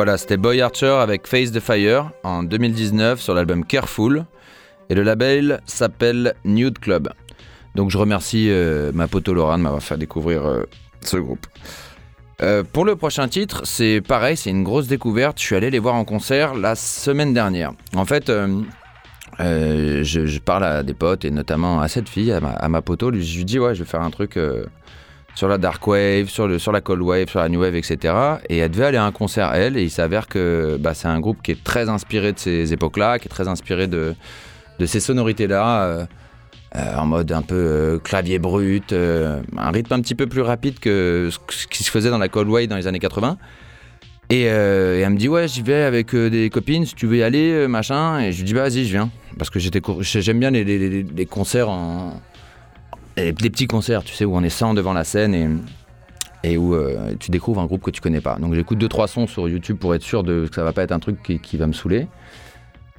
Voilà, 0.04 0.18
c'était 0.18 0.36
Boy 0.36 0.60
Archer 0.60 0.98
avec 1.00 1.26
Face 1.26 1.50
the 1.50 1.60
Fire 1.60 2.10
en 2.24 2.42
2019 2.42 3.18
sur 3.18 3.32
l'album 3.32 3.64
Careful. 3.64 4.26
Et 4.90 4.94
le 4.94 5.02
label 5.02 5.62
s'appelle 5.64 6.34
Nude 6.44 6.78
Club. 6.78 7.08
Donc 7.74 7.88
je 7.90 7.96
remercie 7.96 8.50
euh, 8.50 8.92
ma 8.92 9.08
pote 9.08 9.26
Laura 9.28 9.56
de 9.56 9.62
m'avoir 9.62 9.82
fait 9.82 9.96
découvrir 9.96 10.44
euh, 10.44 10.64
ce 11.00 11.16
groupe. 11.16 11.46
Euh, 12.42 12.62
pour 12.70 12.84
le 12.84 12.96
prochain 12.96 13.28
titre, 13.28 13.62
c'est 13.64 14.02
pareil, 14.02 14.36
c'est 14.36 14.50
une 14.50 14.62
grosse 14.62 14.88
découverte. 14.88 15.40
Je 15.40 15.46
suis 15.46 15.56
allé 15.56 15.70
les 15.70 15.78
voir 15.78 15.94
en 15.94 16.04
concert 16.04 16.52
la 16.52 16.74
semaine 16.74 17.32
dernière. 17.32 17.72
En 17.96 18.04
fait, 18.04 18.30
je, 19.38 20.38
parle 20.38 20.64
à 20.64 20.82
des 20.82 20.92
potes 20.92 21.24
et 21.24 21.30
notamment 21.30 21.80
à 21.80 21.88
cette 21.88 22.10
fille, 22.10 22.30
à 22.30 22.42
ma, 22.42 22.50
à 22.50 22.68
ma 22.68 22.82
poteau. 22.82 23.10
Je 23.10 23.38
lui 23.38 23.46
dis, 23.46 23.58
ouais, 23.58 23.74
je 23.74 23.84
vais 23.84 23.88
faire 23.88 24.02
un 24.02 24.10
truc 24.10 24.38
sur 25.34 25.48
la 25.48 25.58
dark 25.58 25.84
wave, 25.86 26.28
sur, 26.28 26.46
le, 26.46 26.58
sur 26.58 26.72
la 26.72 26.80
cold 26.80 27.02
wave, 27.02 27.28
sur 27.28 27.40
la 27.40 27.48
new 27.48 27.60
wave, 27.60 27.74
etc. 27.74 28.14
Et 28.48 28.58
elle 28.58 28.70
devait 28.70 28.86
aller 28.86 28.98
à 28.98 29.04
un 29.04 29.12
concert, 29.12 29.52
elle, 29.54 29.76
et 29.76 29.82
il 29.82 29.90
s'avère 29.90 30.28
que 30.28 30.76
bah, 30.80 30.94
c'est 30.94 31.08
un 31.08 31.20
groupe 31.20 31.42
qui 31.42 31.50
est 31.50 31.62
très 31.62 31.88
inspiré 31.88 32.32
de 32.32 32.38
ces 32.38 32.72
époques-là, 32.72 33.18
qui 33.18 33.26
est 33.26 33.30
très 33.30 33.48
inspiré 33.48 33.86
de, 33.86 34.14
de 34.78 34.86
ces 34.86 35.00
sonorités-là. 35.00 35.82
euh, 35.82 36.06
euh, 36.76 36.96
en 36.96 37.06
mode 37.06 37.30
un 37.30 37.42
peu 37.42 37.54
euh, 37.54 37.98
clavier 38.00 38.40
brut, 38.40 38.92
un 38.92 39.70
rythme 39.70 39.92
un 39.92 40.00
petit 40.00 40.16
peu 40.16 40.26
plus 40.26 40.40
rapide 40.40 40.80
que 40.80 41.30
ce 41.48 41.68
qui 41.68 41.84
se 41.84 41.90
faisait 41.90 42.10
dans 42.10 42.18
la 42.18 42.28
cold 42.28 42.48
wave 42.48 42.66
dans 42.66 42.74
les 42.74 42.88
années 42.88 42.98
80. 42.98 43.38
Et, 44.30 44.42
elle 44.42 45.10
me 45.10 45.16
dit 45.16 45.28
ouais 45.28 45.46
j'y 45.46 45.62
vais 45.62 45.84
avec 45.84 46.16
des 46.16 46.50
copines 46.50 46.84
si 46.84 46.96
tu 46.96 47.06
veux 47.06 47.18
y 47.18 47.22
aller 47.22 47.68
machin 47.68 48.18
et 48.18 48.32
je 48.32 48.38
lui 48.38 48.44
dis 48.44 48.54
bah 48.54 48.62
vas-y 48.62 48.86
je 48.86 48.90
viens 48.90 49.10
parce 49.38 49.50
que 49.50 49.60
j'aime 49.60 50.40
bien 50.40 50.50
les 50.50 51.26
concerts 51.30 51.68
en 51.68 52.20
les 53.16 53.32
petits 53.32 53.66
concerts 53.66 54.04
tu 54.04 54.14
sais 54.14 54.24
où 54.24 54.34
on 54.36 54.42
est 54.42 54.48
100 54.48 54.74
devant 54.74 54.92
la 54.92 55.04
scène 55.04 55.34
et 55.34 55.48
et 56.42 56.58
où 56.58 56.74
euh, 56.74 57.14
tu 57.18 57.30
découvres 57.30 57.60
un 57.60 57.66
groupe 57.66 57.82
que 57.82 57.90
tu 57.90 58.00
connais 58.00 58.20
pas 58.20 58.36
donc 58.36 58.54
j'écoute 58.54 58.78
deux 58.78 58.88
trois 58.88 59.08
sons 59.08 59.26
sur 59.26 59.48
YouTube 59.48 59.78
pour 59.78 59.94
être 59.94 60.02
sûr 60.02 60.22
de 60.22 60.46
que 60.48 60.54
ça 60.54 60.64
va 60.64 60.72
pas 60.72 60.82
être 60.82 60.92
un 60.92 60.98
truc 60.98 61.22
qui, 61.22 61.38
qui 61.38 61.56
va 61.56 61.66
me 61.66 61.72
saouler 61.72 62.06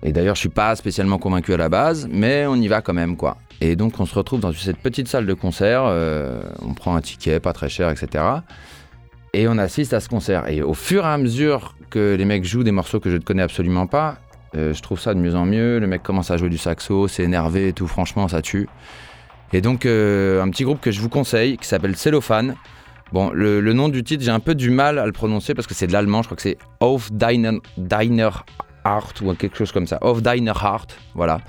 et 0.03 0.11
d'ailleurs 0.11 0.35
je 0.35 0.39
suis 0.39 0.49
pas 0.49 0.75
spécialement 0.75 1.17
convaincu 1.17 1.53
à 1.53 1.57
la 1.57 1.69
base 1.69 2.07
mais 2.11 2.45
on 2.47 2.55
y 2.55 2.67
va 2.67 2.81
quand 2.81 2.93
même 2.93 3.17
quoi 3.17 3.37
et 3.61 3.75
donc 3.75 3.99
on 3.99 4.05
se 4.05 4.15
retrouve 4.15 4.39
dans 4.39 4.51
cette 4.51 4.79
petite 4.79 5.07
salle 5.07 5.25
de 5.25 5.33
concert 5.33 5.83
euh, 5.85 6.41
on 6.61 6.73
prend 6.73 6.95
un 6.95 7.01
ticket 7.01 7.39
pas 7.39 7.53
très 7.53 7.69
cher 7.69 7.89
etc 7.89 8.41
et 9.35 9.47
on 9.49 9.57
assiste 9.57 9.93
à 9.93 9.99
ce 9.99 10.07
concert. 10.07 10.49
Et 10.49 10.61
au 10.61 10.73
fur 10.73 11.03
et 11.03 11.09
à 11.09 11.17
mesure 11.17 11.75
que 11.89 12.15
les 12.15 12.25
mecs 12.25 12.45
jouent 12.45 12.63
des 12.63 12.71
morceaux 12.71 12.99
que 12.99 13.09
je 13.09 13.17
ne 13.17 13.21
connais 13.21 13.43
absolument 13.43 13.85
pas, 13.85 14.17
euh, 14.55 14.73
je 14.73 14.81
trouve 14.81 14.99
ça 14.99 15.13
de 15.13 15.19
mieux 15.19 15.35
en 15.35 15.45
mieux. 15.45 15.77
Le 15.79 15.87
mec 15.87 16.03
commence 16.03 16.31
à 16.31 16.37
jouer 16.37 16.49
du 16.49 16.57
saxo, 16.57 17.09
c'est 17.09 17.23
énervé 17.23 17.67
et 17.67 17.73
tout, 17.73 17.87
franchement, 17.87 18.29
ça 18.29 18.41
tue. 18.41 18.69
Et 19.53 19.61
donc, 19.61 19.85
euh, 19.85 20.41
un 20.41 20.49
petit 20.49 20.63
groupe 20.63 20.81
que 20.81 20.91
je 20.91 20.99
vous 20.99 21.09
conseille 21.09 21.57
qui 21.57 21.67
s'appelle 21.67 21.95
Cellophane. 21.95 22.55
Bon, 23.13 23.29
le, 23.31 23.61
nom 23.73 23.87
du 23.87 24.03
titre, 24.03 24.23
j'ai 24.23 24.31
un 24.31 24.39
peu 24.39 24.55
du 24.55 24.69
mal 24.69 24.97
à 24.99 25.05
le 25.05 25.11
prononcer 25.11 25.53
parce 25.53 25.67
que 25.67 25.73
c'est 25.73 25.87
de 25.87 25.93
l'allemand, 25.93 26.21
je 26.21 26.27
crois 26.27 26.35
que 26.35 26.41
c'est 26.41 26.57
Auf 26.79 27.11
Deiner, 27.11 27.59
Deiner 27.77 28.29
ou 29.21 29.33
quelque 29.33 29.57
chose 29.57 29.71
comme 29.71 29.87
ça. 29.87 29.97
Auf 30.01 30.21
Deiner 30.21 30.53
Heart, 30.61 30.95
voilà. 31.15 31.41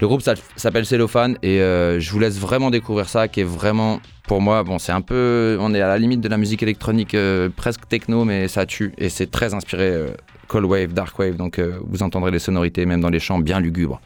Le 0.00 0.06
groupe 0.06 0.22
s'appelle 0.56 0.86
Cellophane 0.86 1.38
et 1.42 1.60
euh, 1.60 2.00
je 2.00 2.10
vous 2.10 2.18
laisse 2.18 2.38
vraiment 2.38 2.70
découvrir 2.70 3.08
ça 3.08 3.28
qui 3.28 3.40
est 3.40 3.44
vraiment 3.44 4.00
pour 4.28 4.40
moi, 4.40 4.62
bon, 4.62 4.78
c'est 4.78 4.92
un 4.92 5.00
peu. 5.00 5.56
On 5.60 5.74
est 5.74 5.80
à 5.80 5.88
la 5.88 5.98
limite 5.98 6.20
de 6.20 6.28
la 6.28 6.36
musique 6.36 6.62
électronique, 6.62 7.14
euh, 7.14 7.48
presque 7.54 7.88
techno, 7.88 8.24
mais 8.24 8.46
ça 8.46 8.66
tue. 8.66 8.92
Et 8.98 9.08
c'est 9.08 9.30
très 9.30 9.52
inspiré 9.52 9.84
euh, 9.84 10.08
Cold 10.48 10.66
Wave, 10.66 10.92
Dark 10.92 11.18
Wave. 11.18 11.36
Donc 11.36 11.60
vous 11.60 12.02
entendrez 12.02 12.30
les 12.30 12.38
sonorités, 12.38 12.86
même 12.86 13.00
dans 13.00 13.10
les 13.10 13.20
chants, 13.20 13.38
bien 13.38 13.58
lugubres. 13.58 14.00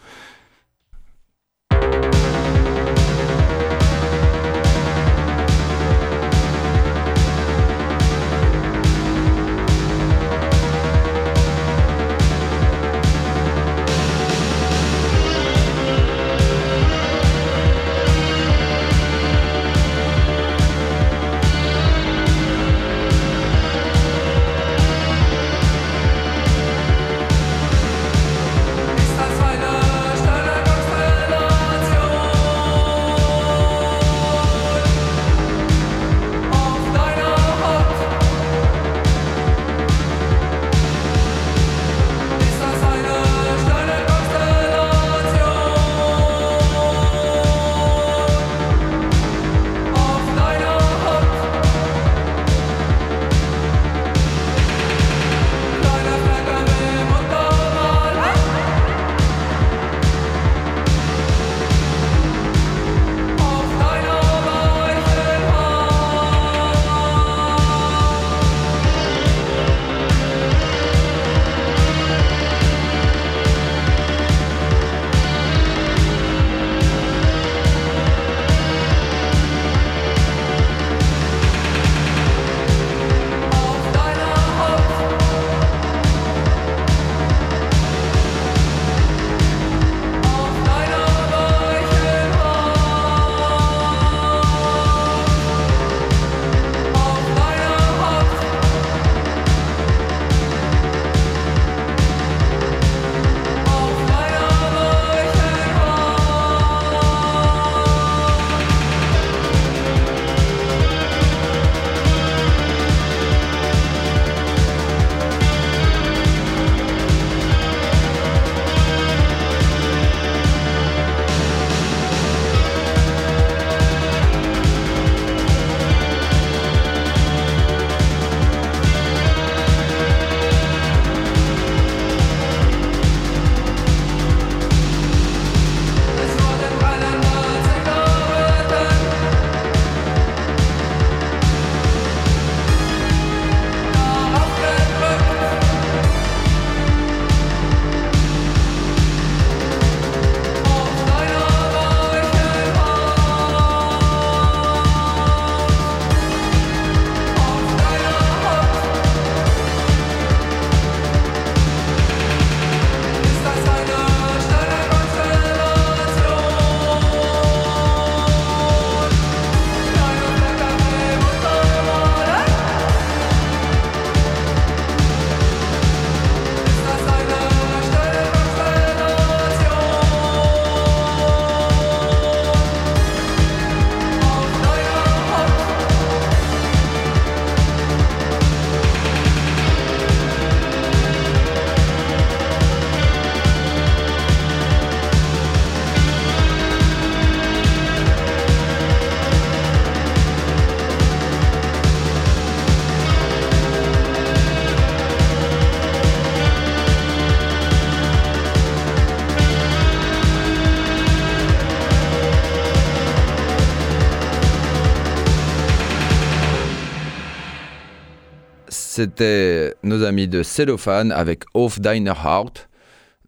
C'était 218.96 219.74
nos 219.82 220.04
amis 220.04 220.26
de 220.26 220.42
Cellophane 220.42 221.12
avec 221.12 221.44
Off 221.52 221.78
Diner 221.80 222.14
Heart. 222.24 222.66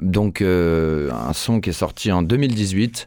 Donc, 0.01 0.41
euh, 0.41 1.11
un 1.13 1.35
son 1.35 1.61
qui 1.61 1.69
est 1.71 1.75
sorti 1.75 2.11
en 2.11 2.23
2018. 2.23 3.07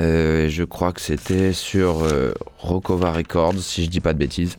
Euh, 0.00 0.48
je 0.48 0.64
crois 0.64 0.94
que 0.94 1.00
c'était 1.02 1.52
sur 1.52 2.02
euh, 2.04 2.32
Rokova 2.58 3.12
Records, 3.12 3.58
si 3.58 3.84
je 3.84 3.90
dis 3.90 4.00
pas 4.00 4.14
de 4.14 4.18
bêtises. 4.18 4.56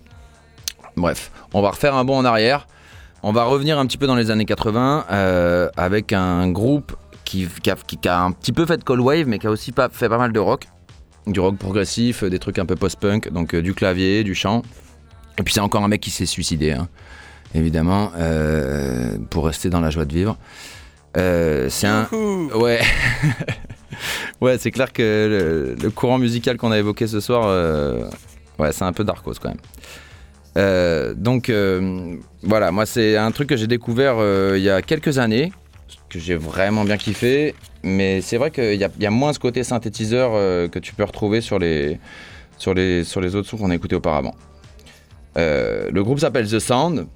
Bref, 0.96 1.32
on 1.54 1.64
va 1.64 1.72
refaire 1.72 1.96
un 1.96 2.06
bond 2.06 2.18
en 2.18 2.26
arrière. 2.26 2.68
On 3.24 3.32
va 3.32 3.46
revenir 3.46 3.80
un 3.80 3.88
petit 3.88 3.98
peu 3.98 4.06
dans 4.06 4.16
les 4.16 4.30
années 4.30 4.46
80 4.46 5.06
euh, 5.10 5.70
avec 5.78 6.14
un 6.14 6.48
groupe 6.52 6.96
qui, 7.26 7.48
a, 7.68 7.76
qui 7.76 7.98
un 8.08 8.34
petit 8.34 8.52
peu 8.52 8.68
fait 8.68 8.78
de 8.78 8.84
cold 8.84 9.02
wave, 9.02 9.26
mais 9.26 9.40
qui 9.40 9.48
a 9.48 9.50
aussi 9.50 9.72
pas, 9.72 9.90
fait 9.90 10.10
pas 10.10 10.20
mal 10.20 10.32
de 10.32 10.40
rock. 10.40 10.68
Du 11.26 11.40
rock 11.40 11.58
progressif, 11.58 12.24
des 12.24 12.38
trucs 12.38 12.60
un 12.60 12.66
peu 12.68 12.76
post-punk, 12.76 13.32
donc 13.32 13.56
du 13.56 13.74
clavier, 13.74 14.24
du 14.24 14.36
chant. 14.36 14.62
Et 15.40 15.44
puis 15.44 15.56
c'est 15.56 15.60
encore 15.60 15.84
un 15.84 15.88
mec 15.88 16.02
qui 16.02 16.12
s'est 16.12 16.28
suicidé, 16.28 16.72
hein, 16.72 16.88
évidemment, 17.56 18.12
euh, 18.18 19.18
pour 19.30 19.46
rester 19.46 19.70
dans 19.70 19.82
la 19.82 19.90
joie 19.90 20.06
de 20.06 20.14
vivre. 20.14 20.38
Euh, 21.18 21.68
c'est 21.70 21.88
un. 21.88 22.08
Ouais. 22.56 22.80
ouais, 24.42 24.58
c'est 24.58 24.72
clair 24.72 24.94
que 24.94 25.02
le, 25.02 25.76
le 25.82 25.90
courant 25.90 26.18
musical 26.18 26.58
qu'on 26.58 26.72
a 26.72 26.80
évoqué 26.80 27.08
ce 27.08 27.20
soir, 27.20 27.44
euh, 27.46 28.06
ouais, 28.60 28.72
c'est 28.72 28.84
un 28.84 28.94
peu 28.94 29.04
darkos 29.04 29.34
quand 29.42 29.50
même. 29.50 29.58
Euh, 30.58 31.14
donc 31.14 31.52
voilà, 32.44 32.72
moi 32.72 32.86
c'est 32.86 33.16
un 33.18 33.32
truc 33.32 33.50
que 33.50 33.58
j'ai 33.58 33.68
découvert 33.68 34.16
il 34.56 34.62
y 34.62 34.70
a 34.70 34.82
quelques 34.82 35.18
années, 35.18 35.52
que 36.10 36.20
j'ai 36.20 36.36
vraiment 36.36 36.84
bien 36.84 36.98
kiffé, 36.98 37.56
mais 37.84 38.22
c'est 38.22 38.38
vrai 38.38 38.52
qu'il 38.52 38.74
y, 38.74 38.86
y 39.04 39.06
a 39.06 39.12
moins 39.12 39.34
ce 39.34 39.40
côté 39.40 39.64
synthétiseur 39.64 40.32
que 40.70 40.80
tu 40.80 40.94
peux 40.94 41.04
retrouver 41.04 41.42
sur 41.42 41.58
les, 41.58 42.00
sur 42.58 42.74
les, 42.74 43.04
sur 43.04 43.22
les 43.22 43.36
autres 43.36 43.48
sons 43.48 43.58
qu'on 43.58 43.70
a 43.70 43.76
écoutés 43.76 43.96
auparavant. 43.96 44.36
Le 45.36 46.02
groupe 46.02 46.20
s'appelle 46.20 46.48
The 46.50 46.60
Sound 46.60 47.08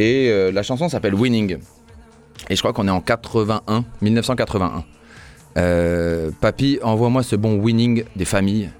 et 0.00 0.30
euh, 0.30 0.50
la 0.50 0.62
chanson 0.62 0.88
s'appelle 0.88 1.14
Winning. 1.14 1.58
Et 2.48 2.56
je 2.56 2.60
crois 2.60 2.72
qu'on 2.72 2.88
est 2.88 2.92
en 2.92 3.02
81, 3.02 3.84
1981. 4.00 4.84
Euh, 5.58 6.30
papy, 6.40 6.78
envoie-moi 6.82 7.22
ce 7.22 7.36
bon 7.36 7.56
Winning 7.56 8.04
des 8.16 8.24
familles. 8.24 8.70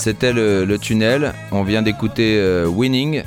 C'était 0.00 0.32
le, 0.32 0.78
tunnel. 0.78 1.34
On 1.52 1.62
vient 1.62 1.82
d'écouter 1.82 2.36
euh, 2.38 2.66
Winning 2.66 3.22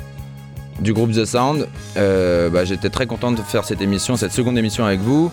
du 0.80 0.92
groupe 0.92 1.12
The 1.12 1.24
Sound. 1.24 1.68
Euh, 1.96 2.50
bah, 2.50 2.64
J'étais 2.64 2.90
très 2.90 3.06
content 3.06 3.30
de 3.30 3.40
faire 3.40 3.64
cette 3.64 3.80
émission, 3.80 4.16
cette 4.16 4.32
seconde 4.32 4.58
émission 4.58 4.84
avec 4.84 5.00
vous. 5.00 5.30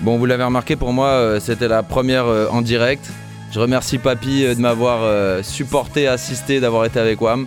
Bon, 0.00 0.18
vous 0.18 0.26
l'avez 0.26 0.42
remarqué, 0.42 0.74
pour 0.74 0.92
moi, 0.92 1.08
euh, 1.08 1.40
c'était 1.40 1.68
la 1.68 1.82
première 1.84 2.26
en 2.50 2.60
direct. 2.60 3.08
Je 3.52 3.60
remercie 3.60 3.98
Papy 3.98 4.42
de 4.42 4.60
m'avoir 4.60 5.44
supporté, 5.44 6.06
assisté, 6.06 6.60
d'avoir 6.60 6.84
été 6.84 7.00
avec 7.00 7.20
WAM. 7.20 7.46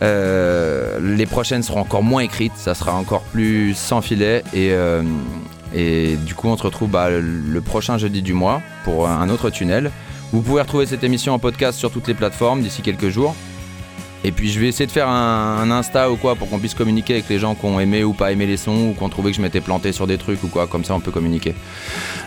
Les 0.00 1.26
prochaines 1.26 1.62
seront 1.62 1.80
encore 1.80 2.02
moins 2.02 2.22
écrites, 2.22 2.56
ça 2.56 2.74
sera 2.74 2.94
encore 2.94 3.22
plus 3.22 3.74
sans 3.74 4.00
filet. 4.00 4.42
Et, 4.54 6.16
du 6.24 6.34
coup, 6.34 6.48
on 6.48 6.56
se 6.56 6.62
retrouve 6.62 6.90
bah, 6.90 7.10
le 7.10 7.60
prochain 7.60 7.98
jeudi 7.98 8.22
du 8.22 8.32
mois 8.32 8.60
pour 8.84 9.08
un 9.08 9.28
autre 9.28 9.50
tunnel. 9.50 9.90
Vous 10.32 10.42
pouvez 10.42 10.62
retrouver 10.62 10.86
cette 10.86 11.02
émission 11.02 11.34
en 11.34 11.38
podcast 11.40 11.78
sur 11.78 11.90
toutes 11.90 12.06
les 12.06 12.14
plateformes 12.14 12.62
d'ici 12.62 12.82
quelques 12.82 13.08
jours. 13.08 13.34
Et 14.22 14.32
puis 14.32 14.50
je 14.50 14.60
vais 14.60 14.68
essayer 14.68 14.86
de 14.86 14.92
faire 14.92 15.08
un, 15.08 15.70
Insta 15.70 16.10
ou 16.10 16.16
quoi 16.16 16.36
pour 16.36 16.48
qu'on 16.48 16.58
puisse 16.58 16.74
communiquer 16.74 17.14
avec 17.14 17.28
les 17.28 17.38
gens 17.38 17.54
qui 17.54 17.64
ont 17.64 17.80
aimé 17.80 18.04
ou 18.04 18.12
pas 18.12 18.30
aimé 18.30 18.46
les 18.46 18.56
sons 18.56 18.90
ou 18.90 18.94
qui 18.94 19.02
ont 19.02 19.08
que 19.08 19.32
je 19.32 19.40
m'étais 19.40 19.60
planté 19.60 19.92
sur 19.92 20.06
des 20.06 20.18
trucs 20.18 20.42
ou 20.44 20.48
quoi, 20.48 20.66
comme 20.66 20.84
ça 20.84 20.94
on 20.94 21.00
peut 21.00 21.10
communiquer. 21.10 21.54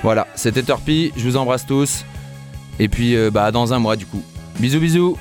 Voilà, 0.02 0.28
c'était 0.36 0.64
Turpy, 0.64 1.14
je 1.16 1.24
vous 1.24 1.38
embrasse 1.38 1.66
tous. 1.66 2.04
Et 2.80 2.90
puis 2.90 3.16
euh, 3.16 3.30
bah 3.30 3.52
dans 3.52 3.74
un 3.74 3.80
mois 3.80 3.96
du 3.96 4.06
coup. 4.06 4.24
Bisous 4.60 4.80
bisous 4.80 5.18